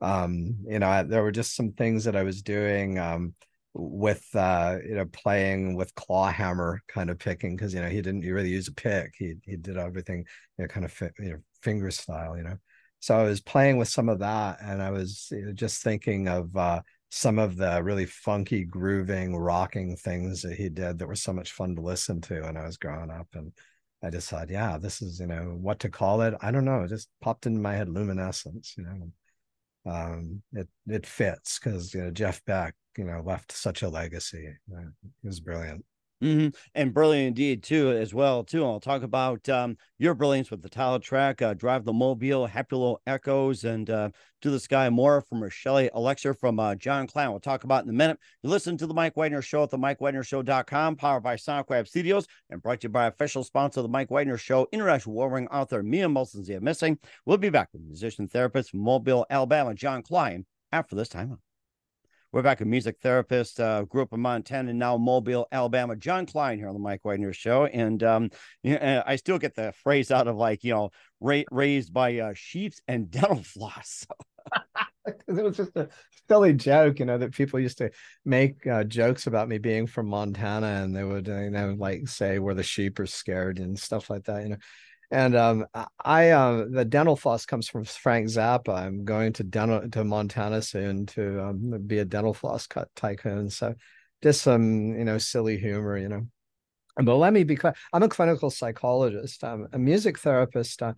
um, 0.00 0.58
you 0.68 0.78
know, 0.78 0.88
I, 0.88 1.02
there 1.02 1.22
were 1.22 1.32
just 1.32 1.56
some 1.56 1.72
things 1.72 2.04
that 2.04 2.16
I 2.16 2.22
was 2.22 2.42
doing, 2.42 2.98
um, 2.98 3.34
with 3.74 4.28
uh 4.34 4.78
you 4.86 4.94
know 4.94 5.06
playing 5.06 5.74
with 5.74 5.94
claw 5.94 6.30
hammer 6.30 6.82
kind 6.88 7.08
of 7.08 7.18
picking 7.18 7.56
because 7.56 7.72
you 7.72 7.80
know 7.80 7.88
he 7.88 8.02
didn't 8.02 8.22
he 8.22 8.30
really 8.30 8.50
use 8.50 8.68
a 8.68 8.74
pick 8.74 9.14
he 9.16 9.34
he 9.44 9.56
did 9.56 9.78
everything 9.78 10.24
you 10.58 10.64
know 10.64 10.68
kind 10.68 10.84
of 10.84 10.92
fit, 10.92 11.12
you 11.18 11.30
know 11.30 11.38
finger 11.62 11.90
style 11.90 12.36
you 12.36 12.42
know 12.42 12.56
so 13.00 13.16
i 13.16 13.22
was 13.22 13.40
playing 13.40 13.78
with 13.78 13.88
some 13.88 14.10
of 14.10 14.18
that 14.18 14.58
and 14.62 14.82
i 14.82 14.90
was 14.90 15.28
you 15.30 15.46
know, 15.46 15.52
just 15.52 15.82
thinking 15.82 16.28
of 16.28 16.54
uh 16.54 16.82
some 17.14 17.38
of 17.38 17.58
the 17.58 17.82
really 17.82 18.06
funky 18.06 18.64
grooving 18.64 19.36
rocking 19.36 19.94
things 19.96 20.40
that 20.40 20.54
he 20.54 20.70
did 20.70 20.98
that 20.98 21.06
were 21.06 21.14
so 21.14 21.30
much 21.30 21.52
fun 21.52 21.76
to 21.76 21.82
listen 21.82 22.22
to 22.22 22.40
when 22.40 22.56
I 22.56 22.64
was 22.64 22.78
growing 22.78 23.10
up 23.10 23.28
and 23.34 23.52
I 24.02 24.08
decided 24.08 24.50
yeah 24.50 24.78
this 24.78 25.02
is 25.02 25.20
you 25.20 25.26
know 25.26 25.58
what 25.60 25.78
to 25.80 25.90
call 25.90 26.22
it. 26.22 26.32
I 26.40 26.50
don't 26.50 26.64
know 26.64 26.84
it 26.84 26.88
just 26.88 27.10
popped 27.20 27.44
into 27.44 27.60
my 27.60 27.74
head 27.74 27.90
luminescence 27.90 28.74
you 28.78 28.84
know 28.84 29.92
um 29.92 30.42
it 30.54 30.68
it 30.86 31.06
fits 31.06 31.58
because 31.58 31.92
you 31.92 32.02
know 32.02 32.10
Jeff 32.10 32.42
Beck 32.46 32.74
you 32.96 33.04
know 33.04 33.20
left 33.22 33.52
such 33.52 33.82
a 33.82 33.90
legacy 33.90 34.48
uh, 34.74 34.80
he 35.20 35.28
was 35.28 35.40
brilliant 35.40 35.84
Mm-hmm. 36.22 36.48
And 36.76 36.94
brilliant 36.94 37.28
indeed 37.28 37.64
too, 37.64 37.90
as 37.90 38.14
well 38.14 38.44
too. 38.44 38.64
I'll 38.64 38.78
talk 38.78 39.02
about 39.02 39.48
um, 39.48 39.76
your 39.98 40.14
brilliance 40.14 40.52
with 40.52 40.62
the 40.62 40.68
title 40.68 41.00
track, 41.00 41.42
uh, 41.42 41.54
"Drive 41.54 41.84
to 41.84 41.92
Mobile," 41.92 42.46
"Happy 42.46 42.76
Little 42.76 43.00
Echoes," 43.08 43.64
and 43.64 43.90
uh, 43.90 44.10
"To 44.42 44.50
the 44.50 44.60
Sky 44.60 44.88
More" 44.88 45.20
from 45.20 45.40
Rixile 45.40 45.90
Elixir 45.92 46.32
from 46.32 46.60
uh, 46.60 46.76
John 46.76 47.08
Kline. 47.08 47.30
We'll 47.30 47.40
talk 47.40 47.64
about 47.64 47.82
in 47.82 47.90
a 47.90 47.92
minute. 47.92 48.20
You 48.44 48.50
listen 48.50 48.76
to 48.76 48.86
the 48.86 48.94
Mike 48.94 49.16
Wagner 49.16 49.42
Show 49.42 49.64
at 49.64 49.70
the 49.70 49.78
MikeWagnerShow.com, 49.78 50.94
powered 50.94 51.24
by 51.24 51.34
SonicWeb 51.34 51.88
Studios, 51.88 52.28
and 52.50 52.62
brought 52.62 52.82
to 52.82 52.84
you 52.86 52.90
by 52.90 53.06
official 53.06 53.42
sponsor 53.42 53.80
of 53.80 53.84
the 53.84 53.90
Mike 53.90 54.12
Wagner 54.12 54.38
Show, 54.38 54.68
international 54.70 55.16
warring 55.16 55.48
author 55.48 55.82
Mia 55.82 56.06
Molson 56.06 56.44
Zia 56.44 56.60
Missing. 56.60 56.98
We'll 57.26 57.36
be 57.36 57.50
back 57.50 57.70
with 57.72 57.82
musician 57.82 58.28
therapist 58.28 58.70
from 58.70 58.80
Mobile, 58.80 59.26
Alabama, 59.28 59.74
John 59.74 60.02
Kline, 60.02 60.46
after 60.70 60.94
this 60.94 61.08
time. 61.08 61.38
We're 62.32 62.40
back, 62.40 62.62
a 62.62 62.64
music 62.64 62.96
therapist, 63.02 63.60
uh, 63.60 63.82
grew 63.82 64.00
up 64.00 64.14
in 64.14 64.20
Montana, 64.20 64.70
and 64.70 64.78
now 64.78 64.96
Mobile, 64.96 65.46
Alabama. 65.52 65.94
John 65.96 66.24
Kline 66.24 66.56
here 66.56 66.66
on 66.66 66.72
the 66.72 66.80
Mike 66.80 67.02
Wagner 67.04 67.34
Show, 67.34 67.66
and 67.66 68.02
um, 68.02 68.30
I 68.64 69.16
still 69.16 69.36
get 69.38 69.54
the 69.54 69.74
phrase 69.82 70.10
out 70.10 70.26
of 70.26 70.36
like 70.36 70.64
you 70.64 70.72
know 70.72 70.92
ra- 71.20 71.42
raised 71.50 71.92
by 71.92 72.16
uh, 72.20 72.32
sheep 72.34 72.72
and 72.88 73.10
dental 73.10 73.42
floss. 73.42 74.06
it 75.06 75.22
was 75.28 75.58
just 75.58 75.76
a 75.76 75.90
silly 76.26 76.54
joke, 76.54 77.00
you 77.00 77.04
know, 77.04 77.18
that 77.18 77.34
people 77.34 77.60
used 77.60 77.76
to 77.78 77.90
make 78.24 78.66
uh, 78.66 78.84
jokes 78.84 79.26
about 79.26 79.50
me 79.50 79.58
being 79.58 79.86
from 79.86 80.06
Montana, 80.06 80.82
and 80.82 80.96
they 80.96 81.04
would, 81.04 81.26
you 81.26 81.50
know, 81.50 81.76
like 81.78 82.08
say 82.08 82.38
where 82.38 82.54
the 82.54 82.62
sheep 82.62 82.98
are 82.98 83.04
scared 83.04 83.58
and 83.58 83.78
stuff 83.78 84.08
like 84.08 84.24
that, 84.24 84.42
you 84.42 84.48
know. 84.48 84.56
And 85.12 85.36
um, 85.36 85.66
I 86.02 86.30
uh, 86.30 86.64
the 86.70 86.86
dental 86.86 87.16
floss 87.16 87.44
comes 87.44 87.68
from 87.68 87.84
Frank 87.84 88.28
Zappa. 88.28 88.74
I'm 88.74 89.04
going 89.04 89.34
to 89.34 89.44
dental 89.44 89.86
to 89.90 90.04
Montana 90.04 90.62
soon 90.62 91.04
to 91.06 91.44
um, 91.44 91.82
be 91.86 91.98
a 91.98 92.04
dental 92.06 92.32
floss 92.32 92.66
cut 92.66 92.88
tycoon. 92.96 93.50
So 93.50 93.74
just 94.22 94.40
some 94.40 94.96
you 94.96 95.04
know 95.04 95.18
silly 95.18 95.58
humor, 95.58 95.98
you 95.98 96.08
know. 96.08 96.26
But 96.96 97.16
let 97.16 97.34
me 97.34 97.44
be 97.44 97.56
clear. 97.56 97.74
I'm 97.92 98.02
a 98.02 98.08
clinical 98.08 98.48
psychologist. 98.48 99.44
I'm 99.44 99.68
a 99.74 99.78
music 99.78 100.18
therapist. 100.18 100.82
Uh, 100.82 100.94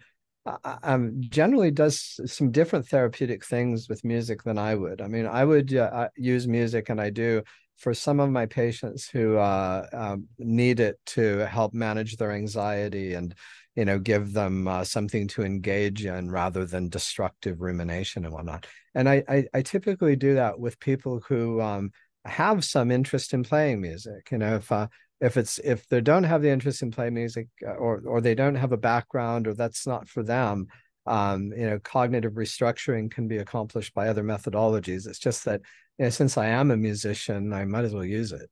I, 0.47 0.79
um, 0.85 1.17
generally 1.19 1.73
does 1.73 2.21
some 2.27 2.53
different 2.53 2.87
therapeutic 2.87 3.45
things 3.45 3.89
with 3.89 4.05
music 4.05 4.45
than 4.45 4.59
I 4.59 4.77
would. 4.77 5.01
I 5.01 5.09
mean, 5.09 5.27
I 5.27 5.45
would 5.45 5.75
uh, 5.75 6.09
use 6.17 6.47
music, 6.47 6.89
and 6.89 7.01
I 7.01 7.11
do 7.11 7.43
for 7.79 7.93
some 7.93 8.21
of 8.21 8.31
my 8.31 8.47
patients 8.47 9.09
who 9.09 9.37
uh, 9.39 9.87
um, 9.93 10.29
need 10.39 10.79
it 10.79 11.01
to 11.07 11.39
help 11.39 11.75
manage 11.75 12.17
their 12.17 12.31
anxiety 12.31 13.15
and 13.15 13.35
you 13.77 13.85
know 13.85 13.99
give 13.99 14.33
them 14.33 14.69
uh, 14.69 14.85
something 14.85 15.29
to 15.29 15.43
engage 15.43 16.05
in 16.05 16.31
rather 16.31 16.65
than 16.65 16.89
destructive 16.89 17.61
rumination 17.61 18.25
and 18.25 18.33
whatnot. 18.33 18.67
And 18.95 19.09
I, 19.09 19.25
I, 19.29 19.45
I 19.55 19.63
typically 19.63 20.17
do 20.17 20.35
that 20.35 20.59
with 20.59 20.79
people 20.79 21.21
who 21.29 21.61
um, 21.61 21.91
have 22.25 22.65
some 22.65 22.91
interest 22.91 23.35
in 23.35 23.43
playing 23.43 23.81
music 23.81 24.31
you 24.31 24.39
know 24.39 24.57
if 24.57 24.73
uh, 24.73 24.87
if 25.21 25.37
it's 25.37 25.59
if 25.59 25.87
they 25.89 26.01
don't 26.01 26.25
have 26.25 26.43
the 26.43 26.51
interest 26.51 26.83
in 26.83 26.91
playing 26.91 27.15
music 27.15 27.49
uh, 27.67 27.73
or 27.73 28.03
or 28.07 28.21
they 28.21 28.35
don't 28.35 28.55
have 28.55 28.73
a 28.73 28.77
background 28.77 29.47
or 29.47 29.55
that's 29.55 29.87
not 29.87 30.09
for 30.09 30.23
them 30.23 30.67
um, 31.07 31.53
you 31.57 31.69
know 31.69 31.79
cognitive 31.79 32.33
restructuring 32.33 33.11
can 33.11 33.29
be 33.29 33.39
accomplished 33.39 33.95
by 33.95 34.09
other 34.09 34.25
methodologies. 34.25 35.07
It's 35.07 35.19
just 35.19 35.45
that 35.45 35.61
you 35.99 36.05
know, 36.05 36.11
since 36.11 36.37
i 36.39 36.47
am 36.47 36.71
a 36.71 36.77
musician 36.77 37.53
i 37.53 37.65
might 37.65 37.85
as 37.85 37.95
well 37.95 38.05
use 38.05 38.33
it. 38.33 38.51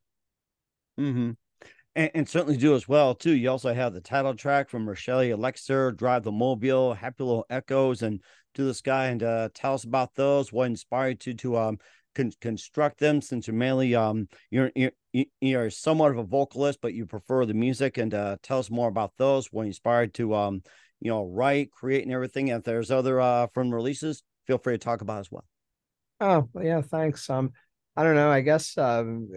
Mm-hmm. 1.01 1.31
And, 1.95 2.11
and, 2.15 2.29
certainly 2.29 2.57
do 2.57 2.75
as 2.75 2.89
well 2.89 3.15
too. 3.15 3.33
You 3.33 3.51
also 3.51 3.75
have 3.75 3.93
the 3.93 4.01
title 4.01 4.35
track 4.35 4.71
from 4.71 4.87
Rixile 4.87 5.31
Elixir 5.31 5.93
drive 5.93 6.23
to 6.23 6.33
mobile 6.33 6.95
happy 6.95 7.23
little 7.23 7.45
echoes 7.51 8.03
and 8.03 8.21
to 8.55 8.65
the 8.65 8.75
sky 8.75 9.07
and 9.07 9.23
uh, 9.23 9.49
tell 9.55 9.75
us 9.75 9.85
about 9.85 10.15
those 10.15 10.53
what 10.53 10.67
inspired 10.67 11.25
you 11.27 11.35
to 11.35 11.57
um 11.57 11.79
con- 12.15 12.33
construct 12.41 12.99
them 12.99 13.21
since 13.21 13.47
you're 13.47 13.57
mainly 13.57 13.95
um 13.95 14.29
you're, 14.51 14.71
you're 14.75 14.93
you're 15.41 15.71
somewhat 15.71 16.11
of 16.11 16.19
a 16.19 16.25
vocalist 16.25 16.79
but 16.81 16.95
you 16.95 17.07
prefer 17.07 17.45
the 17.47 17.55
music 17.55 17.99
and 17.99 18.15
uh, 18.15 18.37
tell 18.43 18.59
us 18.59 18.71
more 18.71 18.89
about 18.89 19.13
those 19.19 19.49
what 19.53 19.67
inspired 19.67 20.15
to 20.15 20.35
um 20.35 20.63
you 21.01 21.11
know 21.11 21.25
write 21.25 21.71
create 21.71 22.05
and 22.05 22.13
everything. 22.13 22.49
If 22.49 22.63
there's 22.65 22.91
other 22.91 23.21
uh 23.21 23.49
from 23.53 23.73
releases 23.73 24.23
feel 24.47 24.59
free 24.59 24.75
to 24.75 24.79
talk 24.79 25.01
about 25.01 25.21
as 25.21 25.31
well. 25.31 25.45
Oh 26.21 26.49
yeah 26.61 26.83
thanks. 26.83 27.29
Um 27.29 27.53
i 27.97 28.03
don't 28.03 28.15
know 28.15 28.31
i 28.31 28.41
guess 28.41 28.77
um 28.79 29.29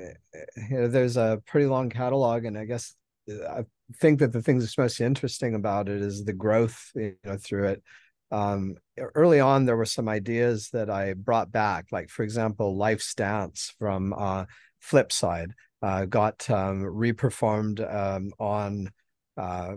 you 0.70 0.78
know 0.78 0.88
there's 0.88 1.18
a 1.18 1.42
pretty 1.46 1.66
long 1.66 1.90
catalog 1.90 2.46
and 2.46 2.58
i 2.58 2.66
guess 2.66 2.96
uh, 3.32 3.48
i 3.48 3.64
think 4.00 4.20
that 4.20 4.32
the 4.32 4.42
things 4.42 4.64
that's 4.64 4.78
most 4.78 5.00
interesting 5.00 5.56
about 5.56 5.90
it 5.90 6.02
is 6.02 6.24
the 6.24 6.34
growth 6.34 6.92
you 6.96 7.16
know 7.24 7.38
through 7.38 7.68
it. 7.68 7.84
Um, 8.32 8.76
early 8.98 9.40
on 9.40 9.66
there 9.66 9.78
were 9.78 9.86
some 9.86 10.10
ideas 10.10 10.70
that 10.74 10.90
i 10.90 11.14
brought 11.14 11.52
back 11.52 11.86
like 11.92 12.10
for 12.10 12.24
example 12.24 12.76
life 12.76 13.02
stance 13.02 13.74
from 13.78 14.14
uh, 14.18 14.46
flipside 14.84 15.52
uh, 15.82 16.06
got 16.06 16.50
um, 16.50 16.82
reperformed 16.82 17.80
um, 17.94 18.32
on 18.40 18.90
uh, 19.38 19.76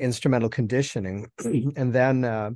instrumental 0.00 0.48
conditioning. 0.48 1.30
And 1.76 1.92
then 1.92 2.24
uh, 2.24 2.50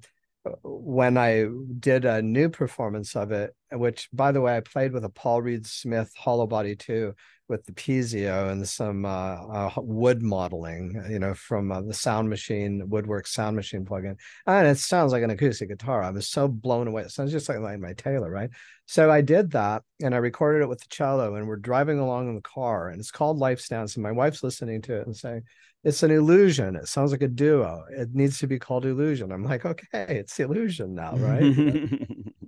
when 0.63 1.19
I 1.19 1.47
did 1.79 2.05
a 2.05 2.23
new 2.23 2.49
performance 2.49 3.17
of 3.17 3.33
it, 3.33 3.55
which 3.73 4.09
by 4.13 4.33
the 4.33 4.41
way, 4.41 4.57
I 4.57 4.61
played 4.61 4.93
with 4.93 5.05
a 5.05 5.11
Paul 5.11 5.43
Reed 5.43 5.67
Smith 5.67 6.13
hollow 6.17 6.47
body 6.47 6.77
too, 6.77 7.15
with 7.51 7.67
the 7.67 7.73
piezo 7.73 8.51
and 8.51 8.67
some 8.67 9.05
uh, 9.05 9.09
uh, 9.09 9.71
wood 9.77 10.23
modeling, 10.23 11.05
you 11.11 11.19
know, 11.19 11.35
from 11.35 11.71
uh, 11.73 11.83
the 11.83 11.93
sound 11.93 12.31
machine, 12.31 12.89
Woodwork 12.89 13.27
sound 13.27 13.57
machine 13.57 13.85
plugin. 13.85 14.17
And 14.47 14.67
it 14.69 14.79
sounds 14.79 15.13
like 15.13 15.25
an 15.25 15.31
acoustic 15.31 15.69
guitar. 15.69 16.03
I 16.03 16.11
was 16.11 16.29
so 16.29 16.49
blown 16.49 16.87
away. 16.87 17.03
It 17.03 17.11
sounds 17.11 17.33
just 17.33 17.49
like, 17.49 17.59
like 17.59 17.81
my 17.81 17.93
Taylor, 17.93 18.31
right? 18.31 18.51
So 18.87 19.11
I 19.11 19.21
did 19.21 19.51
that 19.51 19.83
and 20.01 20.15
I 20.15 20.19
recorded 20.19 20.63
it 20.63 20.69
with 20.69 20.81
the 20.81 20.89
cello 20.89 21.35
and 21.35 21.47
we're 21.47 21.57
driving 21.57 21.99
along 21.99 22.29
in 22.29 22.37
the 22.37 22.41
car 22.41 22.89
and 22.89 23.01
it's 23.01 23.11
called 23.11 23.39
Life's 23.39 23.69
Dance. 23.69 23.97
And 23.97 24.03
my 24.03 24.13
wife's 24.13 24.43
listening 24.43 24.81
to 24.83 25.01
it 25.01 25.07
and 25.07 25.17
saying, 25.17 25.43
it's 25.83 26.03
an 26.03 26.11
illusion. 26.11 26.77
It 26.77 26.89
sounds 26.89 27.11
like 27.11 27.23
a 27.23 27.29
duo. 27.29 27.85
It 27.91 28.15
needs 28.15 28.39
to 28.39 28.47
be 28.47 28.59
called 28.59 28.85
illusion. 28.85 29.33
I'm 29.33 29.45
like, 29.45 29.65
okay, 29.65 30.07
it's 30.09 30.39
illusion 30.39 30.95
now, 30.95 31.17
right? 31.17 31.43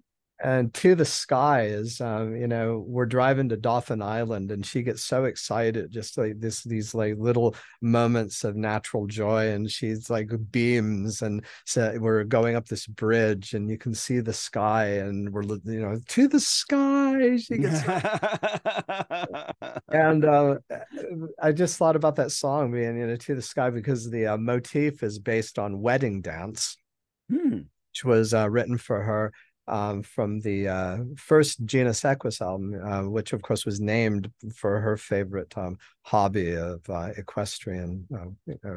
and 0.43 0.75
to 0.75 0.95
the 0.95 1.05
skies. 1.05 2.01
um, 2.01 2.35
you 2.35 2.49
know 2.49 2.85
we're 2.87 3.07
driving 3.07 3.49
to 3.49 3.57
Dauphin 3.57 4.03
Island 4.03 4.51
and 4.51 4.67
she 4.67 4.83
gets 4.83 5.05
so 5.05 5.25
excited 5.25 5.91
just 5.91 6.19
like 6.19 6.41
this 6.41 6.65
these 6.65 6.95
like 6.95 7.15
little 7.17 7.55
moments 7.81 8.45
of 8.45 8.57
natural 8.57 9.07
joy 9.07 9.51
and 9.51 9.71
she's 9.71 10.11
like 10.11 10.31
beams 10.51 11.23
and 11.23 11.45
so 11.65 11.97
we're 11.99 12.25
going 12.25 12.57
up 12.57 12.67
this 12.67 12.87
bridge 12.87 13.55
and 13.55 13.71
you 13.71 13.79
can 13.79 13.95
see 13.95 14.21
the 14.21 14.33
sky 14.33 14.87
and 14.87 15.33
we're 15.33 15.45
you 15.65 15.81
know 15.81 15.99
to 16.09 16.27
the 16.27 16.41
sky 16.41 17.37
she 17.37 17.59
gets 17.59 17.87
and 19.89 20.25
uh, 20.25 20.57
I 21.41 21.53
just 21.53 21.77
thought 21.77 21.97
about 21.97 22.17
that 22.17 22.33
song 22.33 22.73
being 22.73 22.99
you 22.99 23.07
know 23.07 23.17
to 23.17 23.35
the 23.37 23.43
sky 23.43 23.71
because 23.71 24.11
the 24.11 24.27
uh, 24.27 24.37
motif 24.37 25.05
is 25.05 25.21
based 25.21 25.59
on 25.59 25.81
wedding 25.81 26.21
dance 26.21 26.77
hmm. 27.31 27.61
which 27.91 28.05
was 28.05 28.35
uh, 28.35 28.51
written 28.51 28.77
for 28.77 29.03
her 29.03 29.33
um, 29.69 30.03
from 30.03 30.41
the 30.41 30.69
uh, 30.69 30.99
first 31.17 31.65
Genus 31.65 32.05
Equus 32.05 32.41
album, 32.41 32.75
uh, 32.83 33.09
which 33.09 33.33
of 33.33 33.43
course 33.43 33.65
was 33.65 33.81
named 33.81 34.31
for 34.55 34.81
her 34.81 34.97
favorite 34.97 35.57
um, 35.57 35.79
hobby 36.03 36.55
of 36.57 36.89
uh, 36.89 37.11
equestrian. 37.17 38.07
Uh, 38.65 38.69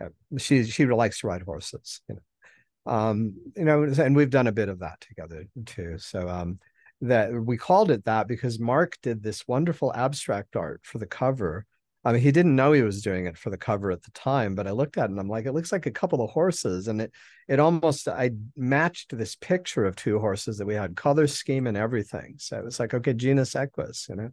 uh, 0.00 0.08
she 0.38 0.64
she 0.64 0.86
likes 0.86 1.20
to 1.20 1.26
ride 1.26 1.42
horses, 1.42 2.00
you 2.08 2.16
know. 2.16 2.92
Um, 2.92 3.34
you 3.56 3.64
know, 3.64 3.84
and 3.84 4.14
we've 4.14 4.30
done 4.30 4.46
a 4.46 4.52
bit 4.52 4.68
of 4.68 4.80
that 4.80 5.00
together 5.00 5.46
too. 5.64 5.98
So 5.98 6.28
um, 6.28 6.58
that 7.00 7.32
we 7.32 7.56
called 7.56 7.90
it 7.90 8.04
that 8.04 8.28
because 8.28 8.58
Mark 8.58 8.98
did 9.02 9.22
this 9.22 9.46
wonderful 9.48 9.92
abstract 9.94 10.56
art 10.56 10.80
for 10.84 10.98
the 10.98 11.06
cover 11.06 11.66
I 12.04 12.12
mean, 12.12 12.22
he 12.22 12.32
didn't 12.32 12.54
know 12.54 12.72
he 12.72 12.82
was 12.82 13.02
doing 13.02 13.26
it 13.26 13.38
for 13.38 13.48
the 13.50 13.56
cover 13.56 13.90
at 13.90 14.02
the 14.02 14.10
time, 14.10 14.54
but 14.54 14.66
I 14.66 14.72
looked 14.72 14.98
at 14.98 15.04
it 15.04 15.10
and 15.10 15.18
I'm 15.18 15.28
like, 15.28 15.46
it 15.46 15.52
looks 15.52 15.72
like 15.72 15.86
a 15.86 15.90
couple 15.90 16.22
of 16.22 16.30
horses. 16.30 16.88
And 16.88 17.00
it 17.00 17.12
it 17.48 17.58
almost 17.58 18.08
I 18.08 18.32
matched 18.56 19.16
this 19.16 19.36
picture 19.36 19.86
of 19.86 19.96
two 19.96 20.18
horses 20.18 20.58
that 20.58 20.66
we 20.66 20.74
had, 20.74 20.96
color 20.96 21.26
scheme 21.26 21.66
and 21.66 21.76
everything. 21.76 22.34
So 22.38 22.58
it 22.58 22.64
was 22.64 22.78
like, 22.78 22.92
okay, 22.92 23.14
genus 23.14 23.56
equus, 23.56 24.06
you 24.08 24.16
know. 24.16 24.30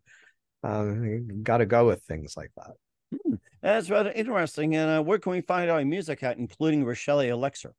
Um, 0.63 1.03
you 1.03 1.19
got 1.41 1.57
to 1.57 1.65
go 1.65 1.87
with 1.87 2.03
things 2.03 2.35
like 2.37 2.51
that. 2.57 2.71
Hmm. 3.25 3.35
That's 3.61 3.89
rather 3.89 4.11
interesting. 4.11 4.75
And 4.75 4.99
uh, 4.99 5.03
where 5.03 5.19
can 5.19 5.31
we 5.31 5.41
find 5.41 5.71
our 5.71 5.83
music 5.83 6.23
at, 6.23 6.37
including 6.37 6.83
Rixile 6.83 7.27
Elixir? 7.27 7.73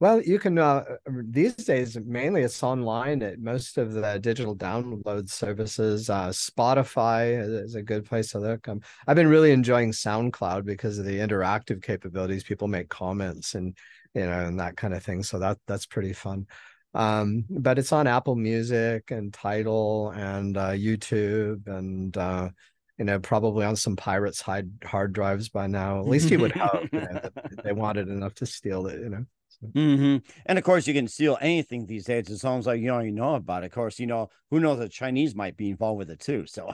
Well, 0.00 0.22
you 0.22 0.38
can 0.38 0.58
uh, 0.58 0.84
these 1.08 1.54
days 1.56 1.98
mainly 1.98 2.42
it's 2.42 2.62
online 2.62 3.20
at 3.22 3.40
most 3.40 3.78
of 3.78 3.92
the 3.92 4.20
digital 4.20 4.54
download 4.54 5.28
services. 5.28 6.08
Uh, 6.08 6.28
Spotify 6.28 7.42
is 7.64 7.74
a 7.74 7.82
good 7.82 8.04
place 8.04 8.30
to 8.30 8.38
look. 8.38 8.68
Um, 8.68 8.80
I've 9.08 9.16
been 9.16 9.26
really 9.26 9.50
enjoying 9.50 9.90
SoundCloud 9.90 10.64
because 10.64 11.00
of 11.00 11.04
the 11.04 11.18
interactive 11.18 11.82
capabilities. 11.82 12.44
People 12.44 12.68
make 12.68 12.88
comments 12.88 13.56
and 13.56 13.76
you 14.14 14.24
know 14.24 14.46
and 14.46 14.60
that 14.60 14.76
kind 14.76 14.94
of 14.94 15.02
thing. 15.02 15.24
So 15.24 15.40
that 15.40 15.58
that's 15.66 15.86
pretty 15.86 16.12
fun. 16.12 16.46
Um, 16.94 17.44
but 17.50 17.76
it's 17.78 17.92
on 17.92 18.06
Apple 18.06 18.36
Music 18.36 19.10
and 19.10 19.34
Tidal 19.34 20.10
and 20.10 20.56
uh, 20.56 20.70
YouTube 20.70 21.66
and 21.66 22.16
uh, 22.16 22.50
you 22.98 23.04
know, 23.04 23.18
probably 23.18 23.64
on 23.64 23.74
some 23.74 23.96
pirates' 23.96 24.40
hard 24.40 24.70
hard 24.84 25.12
drives 25.12 25.48
by 25.48 25.66
now. 25.66 25.98
At 25.98 26.06
least 26.06 26.30
you 26.30 26.38
would 26.38 26.52
hope 26.52 26.88
you 26.92 27.00
know, 27.00 27.20
they 27.64 27.72
wanted 27.72 28.08
enough 28.08 28.34
to 28.34 28.46
steal 28.46 28.86
it. 28.86 29.00
You 29.00 29.08
know. 29.08 29.24
Mm-hmm. 29.64 30.18
And 30.46 30.58
of 30.58 30.64
course, 30.64 30.86
you 30.86 30.94
can 30.94 31.08
steal 31.08 31.36
anything 31.40 31.86
these 31.86 32.04
days 32.04 32.44
long 32.44 32.60
as 32.60 32.66
like 32.66 32.80
you 32.80 32.88
don't 32.88 33.02
even 33.02 33.14
know 33.16 33.34
about 33.34 33.64
it. 33.64 33.66
Of 33.66 33.72
course, 33.72 33.98
you 33.98 34.06
know 34.06 34.30
who 34.50 34.60
knows 34.60 34.78
the 34.78 34.88
Chinese 34.88 35.34
might 35.34 35.56
be 35.56 35.70
involved 35.70 35.98
with 35.98 36.10
it 36.10 36.20
too. 36.20 36.46
So, 36.46 36.72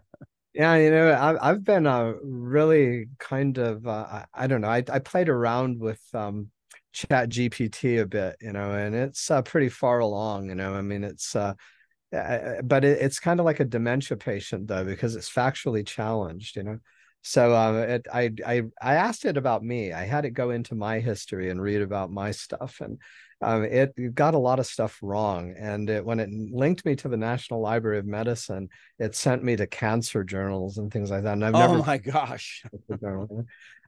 yeah, 0.54 0.76
you 0.76 0.90
know, 0.90 1.14
I've 1.14 1.38
I've 1.42 1.64
been 1.64 1.86
uh, 1.86 2.14
really 2.22 3.08
kind 3.18 3.58
of 3.58 3.86
uh, 3.86 4.24
I 4.32 4.46
don't 4.46 4.62
know. 4.62 4.68
I 4.68 4.82
I 4.90 4.98
played 4.98 5.28
around 5.28 5.78
with 5.78 6.00
um, 6.14 6.48
Chat 6.92 7.28
GPT 7.28 8.00
a 8.00 8.06
bit, 8.06 8.36
you 8.40 8.52
know, 8.52 8.72
and 8.72 8.94
it's 8.94 9.30
uh, 9.30 9.42
pretty 9.42 9.68
far 9.68 9.98
along. 9.98 10.48
You 10.48 10.54
know, 10.54 10.74
I 10.74 10.80
mean, 10.80 11.04
it's 11.04 11.36
uh, 11.36 11.52
but 12.10 12.84
it, 12.84 12.98
it's 13.02 13.18
kind 13.20 13.40
of 13.40 13.46
like 13.46 13.60
a 13.60 13.64
dementia 13.64 14.16
patient 14.16 14.68
though 14.68 14.84
because 14.84 15.16
it's 15.16 15.30
factually 15.30 15.86
challenged. 15.86 16.56
You 16.56 16.62
know. 16.62 16.78
So 17.22 17.54
um, 17.54 17.76
it, 17.76 18.06
I 18.12 18.32
I 18.46 18.62
I 18.80 18.94
asked 18.94 19.24
it 19.24 19.36
about 19.36 19.62
me. 19.62 19.92
I 19.92 20.04
had 20.04 20.24
it 20.24 20.30
go 20.30 20.50
into 20.50 20.74
my 20.74 20.98
history 20.98 21.50
and 21.50 21.62
read 21.62 21.80
about 21.80 22.10
my 22.10 22.32
stuff, 22.32 22.80
and 22.80 22.98
um, 23.40 23.64
it, 23.64 24.14
got 24.14 24.34
a 24.34 24.38
lot 24.38 24.58
of 24.58 24.66
stuff 24.66 24.98
wrong. 25.02 25.54
And 25.58 25.90
it, 25.90 26.04
when 26.04 26.20
it 26.20 26.30
linked 26.30 26.84
me 26.84 26.94
to 26.96 27.08
the 27.08 27.16
National 27.16 27.60
Library 27.60 27.98
of 27.98 28.06
Medicine, 28.06 28.68
it 28.98 29.14
sent 29.14 29.42
me 29.42 29.56
to 29.56 29.66
cancer 29.66 30.24
journals 30.24 30.78
and 30.78 30.92
things 30.92 31.10
like 31.10 31.24
that. 31.24 31.34
And 31.34 31.44
I've 31.44 31.54
oh 31.54 31.58
never 31.58 31.78
my 31.78 31.98
gosh. 31.98 32.64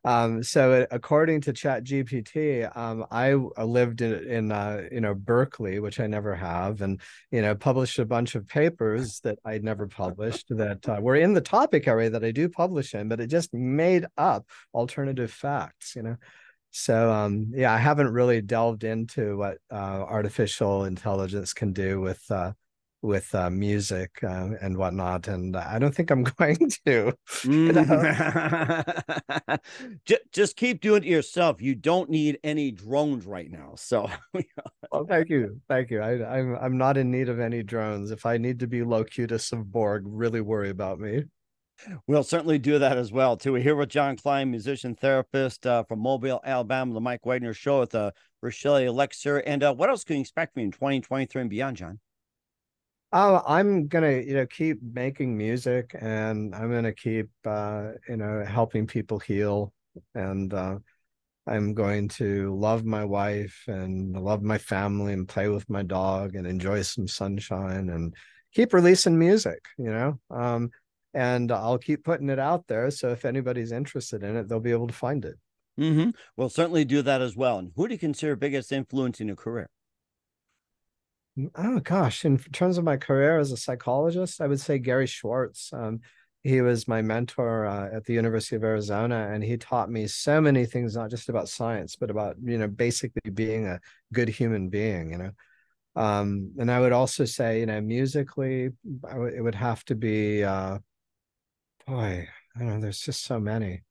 Um, 0.04 0.42
so 0.42 0.86
according 0.90 1.40
to 1.42 1.52
Chat 1.54 1.84
GPT, 1.84 2.70
um, 2.76 3.06
I 3.10 3.32
lived 3.32 4.02
in, 4.02 4.12
in 4.28 4.52
uh, 4.52 4.82
you 4.92 5.00
know 5.00 5.14
Berkeley, 5.14 5.80
which 5.80 5.98
I 5.98 6.06
never 6.06 6.34
have, 6.34 6.82
and 6.82 7.00
you 7.30 7.40
know 7.40 7.54
published 7.54 7.98
a 7.98 8.04
bunch 8.04 8.34
of 8.34 8.46
papers 8.46 9.20
that 9.20 9.38
I'd 9.44 9.64
never 9.64 9.86
published 9.86 10.46
that 10.50 10.86
uh, 10.88 10.98
were 11.00 11.16
in 11.16 11.32
the 11.32 11.40
topic 11.40 11.88
area 11.88 12.10
that 12.10 12.24
I 12.24 12.32
do 12.32 12.50
publish 12.50 12.94
in, 12.94 13.08
but 13.08 13.20
it 13.20 13.28
just 13.28 13.54
made 13.54 14.04
up 14.18 14.46
alternative 14.74 15.30
facts, 15.30 15.96
you 15.96 16.02
know. 16.02 16.16
So 16.70 17.10
um, 17.10 17.52
yeah, 17.54 17.72
I 17.72 17.78
haven't 17.78 18.12
really 18.12 18.42
delved 18.42 18.84
into 18.84 19.38
what 19.38 19.58
uh, 19.70 20.04
artificial 20.06 20.84
intelligence 20.84 21.54
can 21.54 21.72
do 21.72 22.00
with 22.00 22.22
uh, 22.30 22.52
with 23.04 23.34
uh, 23.34 23.50
music 23.50 24.18
uh, 24.24 24.48
and 24.62 24.78
whatnot, 24.78 25.28
and 25.28 25.54
I 25.56 25.78
don't 25.78 25.94
think 25.94 26.10
I'm 26.10 26.24
going 26.38 26.56
to. 26.86 27.12
Mm. 27.42 27.78
just, 30.06 30.22
just 30.32 30.56
keep 30.56 30.80
doing 30.80 31.04
it 31.04 31.08
yourself. 31.08 31.60
You 31.60 31.74
don't 31.74 32.08
need 32.08 32.38
any 32.42 32.70
drones 32.70 33.26
right 33.26 33.50
now. 33.50 33.74
So, 33.76 34.08
well, 34.90 35.04
thank 35.06 35.28
you, 35.28 35.60
thank 35.68 35.90
you. 35.90 36.00
I, 36.00 36.38
I'm 36.38 36.56
I'm 36.56 36.78
not 36.78 36.96
in 36.96 37.10
need 37.10 37.28
of 37.28 37.38
any 37.38 37.62
drones. 37.62 38.10
If 38.10 38.24
I 38.24 38.38
need 38.38 38.60
to 38.60 38.66
be 38.66 38.82
Locutus 38.82 39.52
of 39.52 39.70
Borg, 39.70 40.04
really 40.06 40.40
worry 40.40 40.70
about 40.70 40.98
me. 40.98 41.24
We'll 42.06 42.22
certainly 42.22 42.58
do 42.58 42.78
that 42.78 42.96
as 42.96 43.12
well 43.12 43.36
too. 43.36 43.52
We're 43.52 43.62
here 43.62 43.76
with 43.76 43.90
John 43.90 44.16
Kline, 44.16 44.50
musician 44.50 44.94
therapist 44.94 45.66
uh, 45.66 45.82
from 45.82 45.98
Mobile, 45.98 46.40
Alabama, 46.44 46.94
the 46.94 47.00
Mike 47.00 47.26
Wagner 47.26 47.52
Show 47.52 47.80
with 47.80 47.94
uh, 47.94 48.12
Rixile 48.42 48.86
Elixir. 48.86 49.38
And 49.38 49.62
uh, 49.62 49.74
what 49.74 49.90
else 49.90 50.04
can 50.04 50.16
you 50.16 50.20
expect 50.22 50.54
from 50.54 50.60
you 50.60 50.66
in 50.66 50.72
2023 50.72 51.40
and 51.42 51.50
beyond, 51.50 51.76
John? 51.76 51.98
Oh, 53.16 53.40
I'm 53.46 53.86
gonna, 53.86 54.10
you 54.10 54.34
know, 54.34 54.46
keep 54.46 54.82
making 54.82 55.38
music, 55.38 55.94
and 56.00 56.52
I'm 56.52 56.68
gonna 56.72 56.92
keep, 56.92 57.28
uh, 57.44 57.92
you 58.08 58.16
know, 58.16 58.44
helping 58.44 58.88
people 58.88 59.20
heal, 59.20 59.72
and 60.16 60.52
uh, 60.52 60.78
I'm 61.46 61.74
going 61.74 62.08
to 62.08 62.52
love 62.56 62.84
my 62.84 63.04
wife 63.04 63.62
and 63.68 64.20
love 64.20 64.42
my 64.42 64.58
family 64.58 65.12
and 65.12 65.28
play 65.28 65.48
with 65.48 65.70
my 65.70 65.84
dog 65.84 66.34
and 66.34 66.44
enjoy 66.44 66.82
some 66.82 67.06
sunshine 67.06 67.88
and 67.88 68.14
keep 68.52 68.72
releasing 68.72 69.16
music, 69.16 69.60
you 69.78 69.92
know. 69.92 70.18
Um, 70.30 70.70
and 71.12 71.52
I'll 71.52 71.78
keep 71.78 72.02
putting 72.02 72.30
it 72.30 72.40
out 72.40 72.66
there. 72.66 72.90
So 72.90 73.10
if 73.10 73.24
anybody's 73.24 73.70
interested 73.70 74.24
in 74.24 74.36
it, 74.36 74.48
they'll 74.48 74.58
be 74.58 74.72
able 74.72 74.88
to 74.88 74.92
find 74.94 75.24
it. 75.24 75.36
Mm-hmm. 75.78 76.10
We'll 76.36 76.48
certainly 76.48 76.84
do 76.84 77.02
that 77.02 77.22
as 77.22 77.36
well. 77.36 77.58
And 77.58 77.70
who 77.76 77.86
do 77.86 77.94
you 77.94 77.98
consider 78.00 78.34
biggest 78.34 78.72
influence 78.72 79.20
in 79.20 79.28
your 79.28 79.36
career? 79.36 79.68
Mm, 81.38 81.50
oh 81.56 81.80
gosh, 81.80 82.24
in 82.24 82.38
terms 82.38 82.78
of 82.78 82.84
my 82.84 82.96
career 82.96 83.38
as 83.38 83.52
a 83.52 83.56
psychologist, 83.56 84.40
I 84.40 84.46
would 84.46 84.60
say 84.60 84.78
Gary 84.78 85.06
Schwartz. 85.06 85.72
Um, 85.72 86.00
he 86.42 86.60
was 86.60 86.86
my 86.86 87.00
mentor 87.00 87.64
uh, 87.64 87.88
at 87.96 88.04
the 88.04 88.12
University 88.12 88.56
of 88.56 88.64
Arizona, 88.64 89.30
and 89.32 89.42
he 89.42 89.56
taught 89.56 89.90
me 89.90 90.06
so 90.06 90.40
many 90.40 90.66
things, 90.66 90.94
not 90.94 91.10
just 91.10 91.28
about 91.30 91.48
science, 91.48 91.96
but 91.96 92.10
about 92.10 92.36
you 92.42 92.58
know 92.58 92.68
basically 92.68 93.30
being 93.32 93.66
a 93.66 93.80
good 94.12 94.28
human 94.28 94.68
being. 94.68 95.10
You 95.12 95.18
know, 95.18 95.30
um, 95.96 96.52
and 96.58 96.70
I 96.70 96.80
would 96.80 96.92
also 96.92 97.24
say, 97.24 97.60
you 97.60 97.66
know, 97.66 97.80
musically, 97.80 98.70
it 99.04 99.42
would 99.42 99.54
have 99.54 99.84
to 99.86 99.94
be 99.94 100.44
uh, 100.44 100.78
boy, 101.86 102.28
I 102.56 102.58
don't 102.58 102.68
know. 102.68 102.80
There's 102.80 103.00
just 103.00 103.24
so 103.24 103.40
many. 103.40 103.82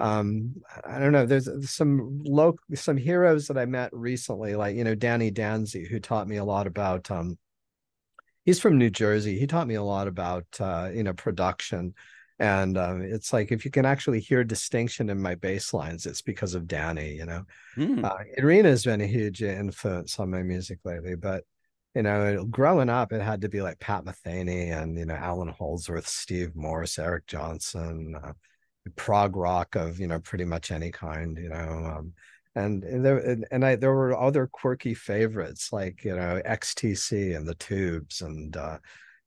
Um, 0.00 0.54
I 0.84 0.98
don't 0.98 1.12
know. 1.12 1.26
There's 1.26 1.70
some 1.70 2.22
local, 2.24 2.60
some 2.74 2.96
heroes 2.96 3.48
that 3.48 3.58
I 3.58 3.66
met 3.66 3.90
recently, 3.92 4.54
like 4.54 4.76
you 4.76 4.84
know 4.84 4.94
Danny 4.94 5.30
Danzi, 5.30 5.86
who 5.86 6.00
taught 6.00 6.28
me 6.28 6.36
a 6.36 6.44
lot 6.44 6.66
about. 6.66 7.10
Um, 7.10 7.38
he's 8.44 8.60
from 8.60 8.78
New 8.78 8.90
Jersey. 8.90 9.38
He 9.38 9.46
taught 9.46 9.66
me 9.66 9.74
a 9.74 9.82
lot 9.82 10.08
about 10.08 10.46
uh, 10.58 10.90
you 10.92 11.02
know 11.02 11.12
production, 11.12 11.94
and 12.38 12.78
um, 12.78 13.02
it's 13.02 13.32
like 13.32 13.52
if 13.52 13.64
you 13.64 13.70
can 13.70 13.84
actually 13.84 14.20
hear 14.20 14.42
distinction 14.42 15.10
in 15.10 15.20
my 15.20 15.34
bass 15.34 15.74
lines, 15.74 16.06
it's 16.06 16.22
because 16.22 16.54
of 16.54 16.66
Danny. 16.66 17.14
You 17.14 17.26
know, 17.26 17.44
mm. 17.76 18.04
uh, 18.04 18.16
Irina's 18.38 18.84
been 18.84 19.02
a 19.02 19.06
huge 19.06 19.42
influence 19.42 20.18
on 20.18 20.30
my 20.30 20.42
music 20.42 20.78
lately, 20.84 21.14
but 21.14 21.44
you 21.94 22.02
know, 22.02 22.44
growing 22.44 22.88
up, 22.88 23.12
it 23.12 23.20
had 23.20 23.40
to 23.40 23.48
be 23.48 23.62
like 23.62 23.80
Pat 23.80 24.04
Metheny 24.04 24.70
and, 24.70 24.96
you 24.96 25.06
know, 25.06 25.14
Alan 25.14 25.48
Holdsworth, 25.48 26.06
Steve 26.06 26.54
Morse, 26.54 27.00
Eric 27.00 27.26
Johnson, 27.26 28.14
uh, 28.22 28.32
prog 28.90 29.36
rock 29.36 29.76
of, 29.76 29.98
you 29.98 30.06
know, 30.06 30.20
pretty 30.20 30.44
much 30.44 30.70
any 30.70 30.90
kind, 30.90 31.36
you 31.36 31.48
know. 31.48 31.94
Um, 31.96 32.12
and, 32.56 32.82
and 32.82 33.04
there 33.04 33.18
and, 33.18 33.46
and 33.52 33.64
I 33.64 33.76
there 33.76 33.94
were 33.94 34.18
other 34.18 34.46
quirky 34.46 34.94
favorites 34.94 35.72
like, 35.72 36.04
you 36.04 36.16
know, 36.16 36.42
XTC 36.44 37.36
and 37.36 37.46
the 37.46 37.54
Tubes 37.54 38.22
and 38.22 38.56
uh, 38.56 38.78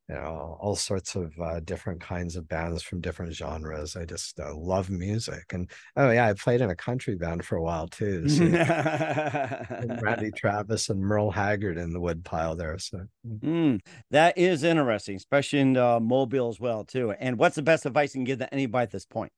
you 0.10 0.16
know 0.16 0.58
all 0.60 0.76
sorts 0.76 1.16
of 1.16 1.34
uh, 1.40 1.60
different 1.62 2.02
kinds 2.02 2.36
of 2.36 2.48
bands 2.48 2.84
from 2.84 3.00
different 3.00 3.34
genres 3.34 3.96
i 3.96 4.04
just 4.04 4.40
uh, 4.40 4.54
love 4.56 4.90
music 4.90 5.54
and 5.54 5.70
oh 5.96 6.10
yeah 6.10 6.28
i 6.28 6.34
played 6.34 6.62
in 6.62 6.70
a 6.70 6.76
country 6.76 7.16
band 7.16 7.44
for 7.46 7.56
a 7.56 7.62
while 7.62 7.88
too 7.88 8.28
so, 8.28 8.44
randy 10.02 10.32
travis 10.32 10.90
and 10.90 11.00
merle 11.00 11.32
haggard 11.32 11.78
in 11.78 11.94
the 11.94 12.00
woodpile 12.00 12.56
there 12.56 12.78
so 12.78 13.00
mm, 13.26 13.80
that 14.12 14.38
is 14.38 14.64
interesting 14.64 15.16
especially 15.16 15.60
in 15.60 15.78
uh, 15.78 16.00
mobile 16.00 16.50
as 16.50 16.60
well 16.60 16.84
too 16.84 17.12
and 17.12 17.38
what's 17.38 17.56
the 17.56 17.62
best 17.62 17.86
advice 17.86 18.14
you 18.14 18.20
can 18.20 18.26
give 18.26 18.40
to 18.40 18.54
anybody 18.54 18.84
at 18.84 18.92
this 18.92 19.06
point 19.06 19.32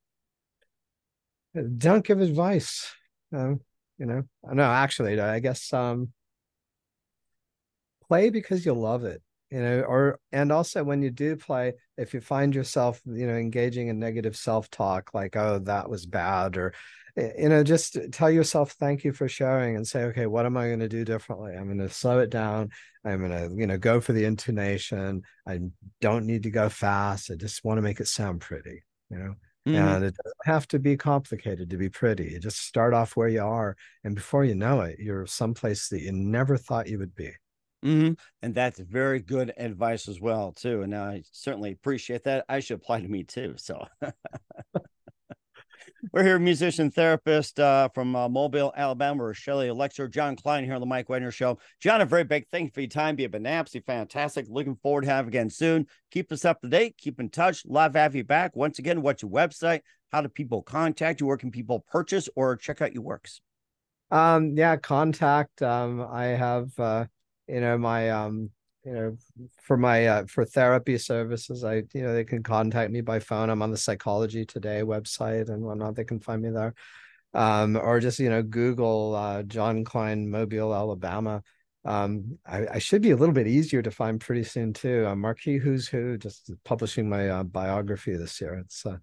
don't 1.78 2.04
give 2.04 2.20
advice. 2.20 2.92
Um, 3.32 3.60
you 3.98 4.06
know 4.06 4.22
no 4.52 4.62
actually 4.62 5.18
i 5.20 5.38
guess 5.38 5.72
um 5.72 6.12
play 8.08 8.30
because 8.30 8.64
you 8.64 8.72
love 8.72 9.04
it 9.04 9.22
you 9.50 9.60
know 9.60 9.80
or 9.80 10.18
and 10.32 10.52
also 10.52 10.84
when 10.84 11.02
you 11.02 11.10
do 11.10 11.36
play 11.36 11.72
if 11.96 12.14
you 12.14 12.20
find 12.20 12.54
yourself 12.54 13.00
you 13.06 13.26
know 13.26 13.34
engaging 13.34 13.88
in 13.88 13.98
negative 13.98 14.36
self-talk 14.36 15.10
like 15.14 15.36
oh 15.36 15.58
that 15.58 15.88
was 15.88 16.06
bad 16.06 16.56
or 16.56 16.74
you 17.16 17.48
know 17.48 17.62
just 17.62 17.96
tell 18.12 18.30
yourself 18.30 18.72
thank 18.72 19.02
you 19.02 19.12
for 19.12 19.28
sharing 19.28 19.76
and 19.76 19.86
say 19.86 20.04
okay 20.04 20.26
what 20.26 20.44
am 20.44 20.56
i 20.56 20.66
going 20.66 20.80
to 20.80 20.88
do 20.88 21.02
differently? 21.04 21.54
I'm 21.54 21.64
going 21.64 21.78
to 21.78 21.88
slow 21.88 22.18
it 22.18 22.28
down. 22.28 22.68
I'm 23.06 23.26
going 23.26 23.30
to 23.30 23.54
you 23.58 23.66
know 23.66 23.78
go 23.78 24.02
for 24.02 24.12
the 24.12 24.26
intonation. 24.26 25.22
I 25.48 25.60
don't 26.02 26.26
need 26.26 26.42
to 26.42 26.50
go 26.50 26.68
fast. 26.68 27.30
I 27.30 27.36
just 27.36 27.64
want 27.64 27.78
to 27.78 27.82
make 27.82 28.00
it 28.00 28.08
sound 28.08 28.42
pretty 28.42 28.82
you 29.08 29.16
know 29.16 29.34
mm-hmm. 29.66 29.76
and 29.76 30.04
it 30.04 30.14
doesn't 30.22 30.46
have 30.46 30.66
to 30.68 30.78
be 30.78 30.96
complicated 30.96 31.68
to 31.70 31.76
be 31.76 31.88
pretty 31.88 32.30
you 32.32 32.38
just 32.38 32.60
start 32.60 32.94
off 32.94 33.16
where 33.16 33.28
you 33.28 33.42
are 33.42 33.76
and 34.04 34.14
before 34.14 34.44
you 34.44 34.54
know 34.54 34.80
it 34.80 34.98
you're 34.98 35.26
someplace 35.26 35.88
that 35.88 36.00
you 36.00 36.12
never 36.12 36.56
thought 36.56 36.88
you 36.88 36.98
would 36.98 37.14
be 37.14 37.32
Mm-hmm. 37.84 38.14
And 38.42 38.54
that's 38.54 38.80
very 38.80 39.20
good 39.20 39.52
advice 39.56 40.08
as 40.08 40.20
well, 40.20 40.52
too. 40.52 40.82
And 40.82 40.94
I 40.94 41.22
certainly 41.30 41.72
appreciate 41.72 42.24
that. 42.24 42.44
I 42.48 42.60
should 42.60 42.76
apply 42.76 43.00
to 43.02 43.08
me 43.08 43.22
too. 43.22 43.54
So 43.56 43.86
we're 46.12 46.22
here, 46.22 46.38
musician 46.38 46.90
therapist 46.90 47.58
uh, 47.60 47.88
from 47.94 48.14
uh, 48.14 48.28
Mobile, 48.28 48.72
Alabama, 48.76 49.32
Shelley 49.34 49.70
Lecture, 49.70 50.08
John 50.08 50.36
Kline 50.36 50.64
here 50.64 50.74
on 50.74 50.80
the 50.80 50.86
Mike 50.86 51.08
Wagner 51.08 51.30
Show. 51.30 51.58
John, 51.80 52.00
a 52.00 52.06
very 52.06 52.24
big 52.24 52.46
thank 52.50 52.66
you 52.66 52.70
for 52.72 52.80
your 52.80 52.88
time. 52.88 53.18
You've 53.18 53.30
been 53.30 53.46
absolutely 53.46 53.92
fantastic. 53.92 54.46
Looking 54.48 54.76
forward 54.76 55.02
to 55.02 55.08
having 55.08 55.28
again 55.28 55.50
soon. 55.50 55.86
Keep 56.10 56.32
us 56.32 56.44
up 56.44 56.60
to 56.60 56.68
date. 56.68 56.96
Keep 56.98 57.20
in 57.20 57.28
touch. 57.28 57.64
Love 57.66 57.94
have 57.94 58.14
you 58.14 58.24
back. 58.24 58.56
Once 58.56 58.78
again, 58.78 59.02
what's 59.02 59.22
your 59.22 59.30
website? 59.30 59.80
How 60.12 60.20
do 60.20 60.28
people 60.28 60.62
contact 60.62 61.20
you? 61.20 61.26
Where 61.26 61.36
can 61.36 61.50
people 61.50 61.84
purchase 61.88 62.28
or 62.36 62.56
check 62.56 62.80
out 62.80 62.94
your 62.94 63.02
works? 63.02 63.40
Um, 64.10 64.56
yeah, 64.56 64.76
contact. 64.76 65.62
Um, 65.62 66.00
I 66.00 66.26
have 66.26 66.78
uh 66.78 67.06
you 67.48 67.60
know 67.60 67.76
my 67.76 68.10
um 68.10 68.50
you 68.86 68.92
know 68.92 69.16
for 69.60 69.76
my 69.76 70.06
uh, 70.06 70.24
for 70.26 70.44
therapy 70.44 70.96
services 70.96 71.64
i 71.64 71.82
you 71.92 72.02
know 72.02 72.14
they 72.14 72.24
can 72.24 72.42
contact 72.42 72.92
me 72.92 73.00
by 73.00 73.18
phone. 73.18 73.50
I'm 73.50 73.62
on 73.62 73.72
the 73.72 73.76
psychology 73.76 74.46
today 74.46 74.82
website 74.82 75.48
and 75.50 75.62
whatnot. 75.62 75.96
They 75.96 76.04
can 76.04 76.20
find 76.20 76.40
me 76.40 76.50
there. 76.50 76.74
Um 77.34 77.76
or 77.76 77.98
just 77.98 78.20
you 78.20 78.30
know 78.30 78.42
google 78.42 79.14
uh, 79.16 79.42
john 79.42 79.84
kline 79.84 80.30
mobile 80.30 80.72
alabama. 80.72 81.42
Um 81.84 82.38
I, 82.46 82.66
I, 82.74 82.78
should 82.78 83.02
be 83.02 83.10
a 83.10 83.16
little 83.16 83.34
bit 83.34 83.48
easier 83.48 83.82
to 83.82 83.90
find 83.90 84.20
pretty 84.20 84.44
soon 84.44 84.72
too. 84.72 85.06
Uh, 85.06 85.16
Marquis 85.16 85.58
Who's 85.58 85.88
Who 85.88 86.16
just 86.16 86.50
publishing 86.64 87.08
my 87.08 87.28
uh, 87.28 87.42
biography 87.42 88.16
this 88.16 88.40
year. 88.40 88.54
It's 88.54 88.86
uh, 88.86 88.98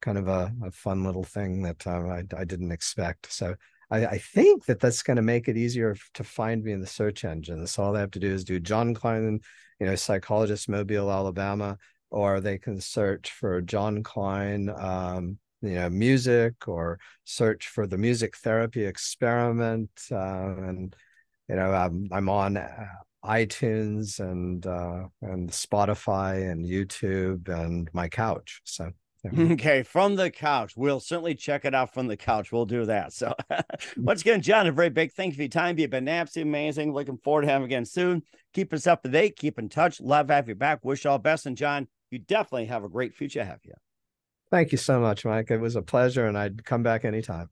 kind 0.00 0.18
of 0.18 0.28
a, 0.28 0.52
a 0.64 0.70
fun 0.70 1.04
little 1.04 1.24
thing 1.24 1.62
that 1.62 1.86
uh, 1.86 2.06
I, 2.06 2.24
I 2.36 2.44
didn't 2.44 2.72
expect. 2.72 3.32
So 3.32 3.54
I, 3.94 4.06
I 4.06 4.18
think 4.18 4.64
that 4.66 4.80
that's 4.80 5.02
going 5.02 5.16
to 5.16 5.22
make 5.22 5.48
it 5.48 5.56
easier 5.56 5.96
to 6.14 6.24
find 6.24 6.64
me 6.64 6.72
in 6.72 6.80
the 6.80 6.86
search 6.86 7.24
engine. 7.24 7.66
So 7.66 7.82
all 7.82 7.92
they 7.92 8.00
have 8.00 8.10
to 8.12 8.18
do 8.18 8.32
is 8.32 8.44
do 8.44 8.58
John 8.58 8.92
Kline, 8.92 9.40
you 9.78 9.86
know, 9.86 9.94
psychologist, 9.94 10.68
Mobile, 10.68 11.10
Alabama, 11.10 11.78
or 12.10 12.40
they 12.40 12.58
can 12.58 12.80
search 12.80 13.30
for 13.30 13.60
John 13.60 14.02
Kline, 14.02 14.68
um, 14.76 15.38
you 15.62 15.74
know, 15.74 15.88
music, 15.90 16.66
or 16.66 16.98
search 17.24 17.68
for 17.68 17.86
the 17.86 17.98
music 17.98 18.36
therapy 18.36 18.84
experiment. 18.84 19.90
Uh, 20.10 20.54
and 20.68 20.96
you 21.48 21.56
know, 21.56 21.70
I'm, 21.72 22.08
I'm 22.10 22.28
on 22.28 22.56
uh, 22.56 22.86
iTunes 23.24 24.18
and 24.18 24.66
uh, 24.66 25.04
and 25.22 25.50
Spotify 25.50 26.50
and 26.50 26.64
YouTube 26.64 27.48
and 27.48 27.88
my 27.92 28.08
couch. 28.08 28.60
So 28.64 28.90
Mm-hmm. 29.24 29.52
Okay, 29.54 29.82
from 29.82 30.16
the 30.16 30.30
couch. 30.30 30.74
We'll 30.76 31.00
certainly 31.00 31.34
check 31.34 31.64
it 31.64 31.74
out 31.74 31.94
from 31.94 32.06
the 32.06 32.16
couch. 32.16 32.52
We'll 32.52 32.66
do 32.66 32.84
that. 32.86 33.12
So, 33.12 33.34
once 33.96 34.20
again, 34.20 34.42
John, 34.42 34.66
a 34.66 34.72
very 34.72 34.90
big 34.90 35.12
thank 35.12 35.32
you 35.32 35.36
for 35.36 35.42
your 35.42 35.48
time. 35.48 35.78
You've 35.78 35.90
been 35.90 36.08
absolutely 36.08 36.50
amazing. 36.50 36.92
Looking 36.92 37.18
forward 37.18 37.42
to 37.42 37.48
having 37.48 37.62
you 37.62 37.76
again 37.76 37.84
soon. 37.84 38.22
Keep 38.52 38.72
us 38.72 38.86
up 38.86 39.02
to 39.02 39.08
date. 39.08 39.36
Keep 39.36 39.58
in 39.58 39.68
touch. 39.68 40.00
Love 40.00 40.28
have 40.28 40.48
you 40.48 40.54
back. 40.54 40.84
Wish 40.84 41.06
all 41.06 41.18
best. 41.18 41.46
And, 41.46 41.56
John, 41.56 41.88
you 42.10 42.18
definitely 42.18 42.66
have 42.66 42.84
a 42.84 42.88
great 42.88 43.14
future 43.14 43.40
of 43.40 43.60
you. 43.64 43.74
Thank 44.50 44.72
you 44.72 44.78
so 44.78 45.00
much, 45.00 45.24
Mike. 45.24 45.50
It 45.50 45.58
was 45.58 45.74
a 45.76 45.82
pleasure, 45.82 46.26
and 46.26 46.36
I'd 46.38 46.64
come 46.64 46.82
back 46.82 47.04
anytime. 47.04 47.48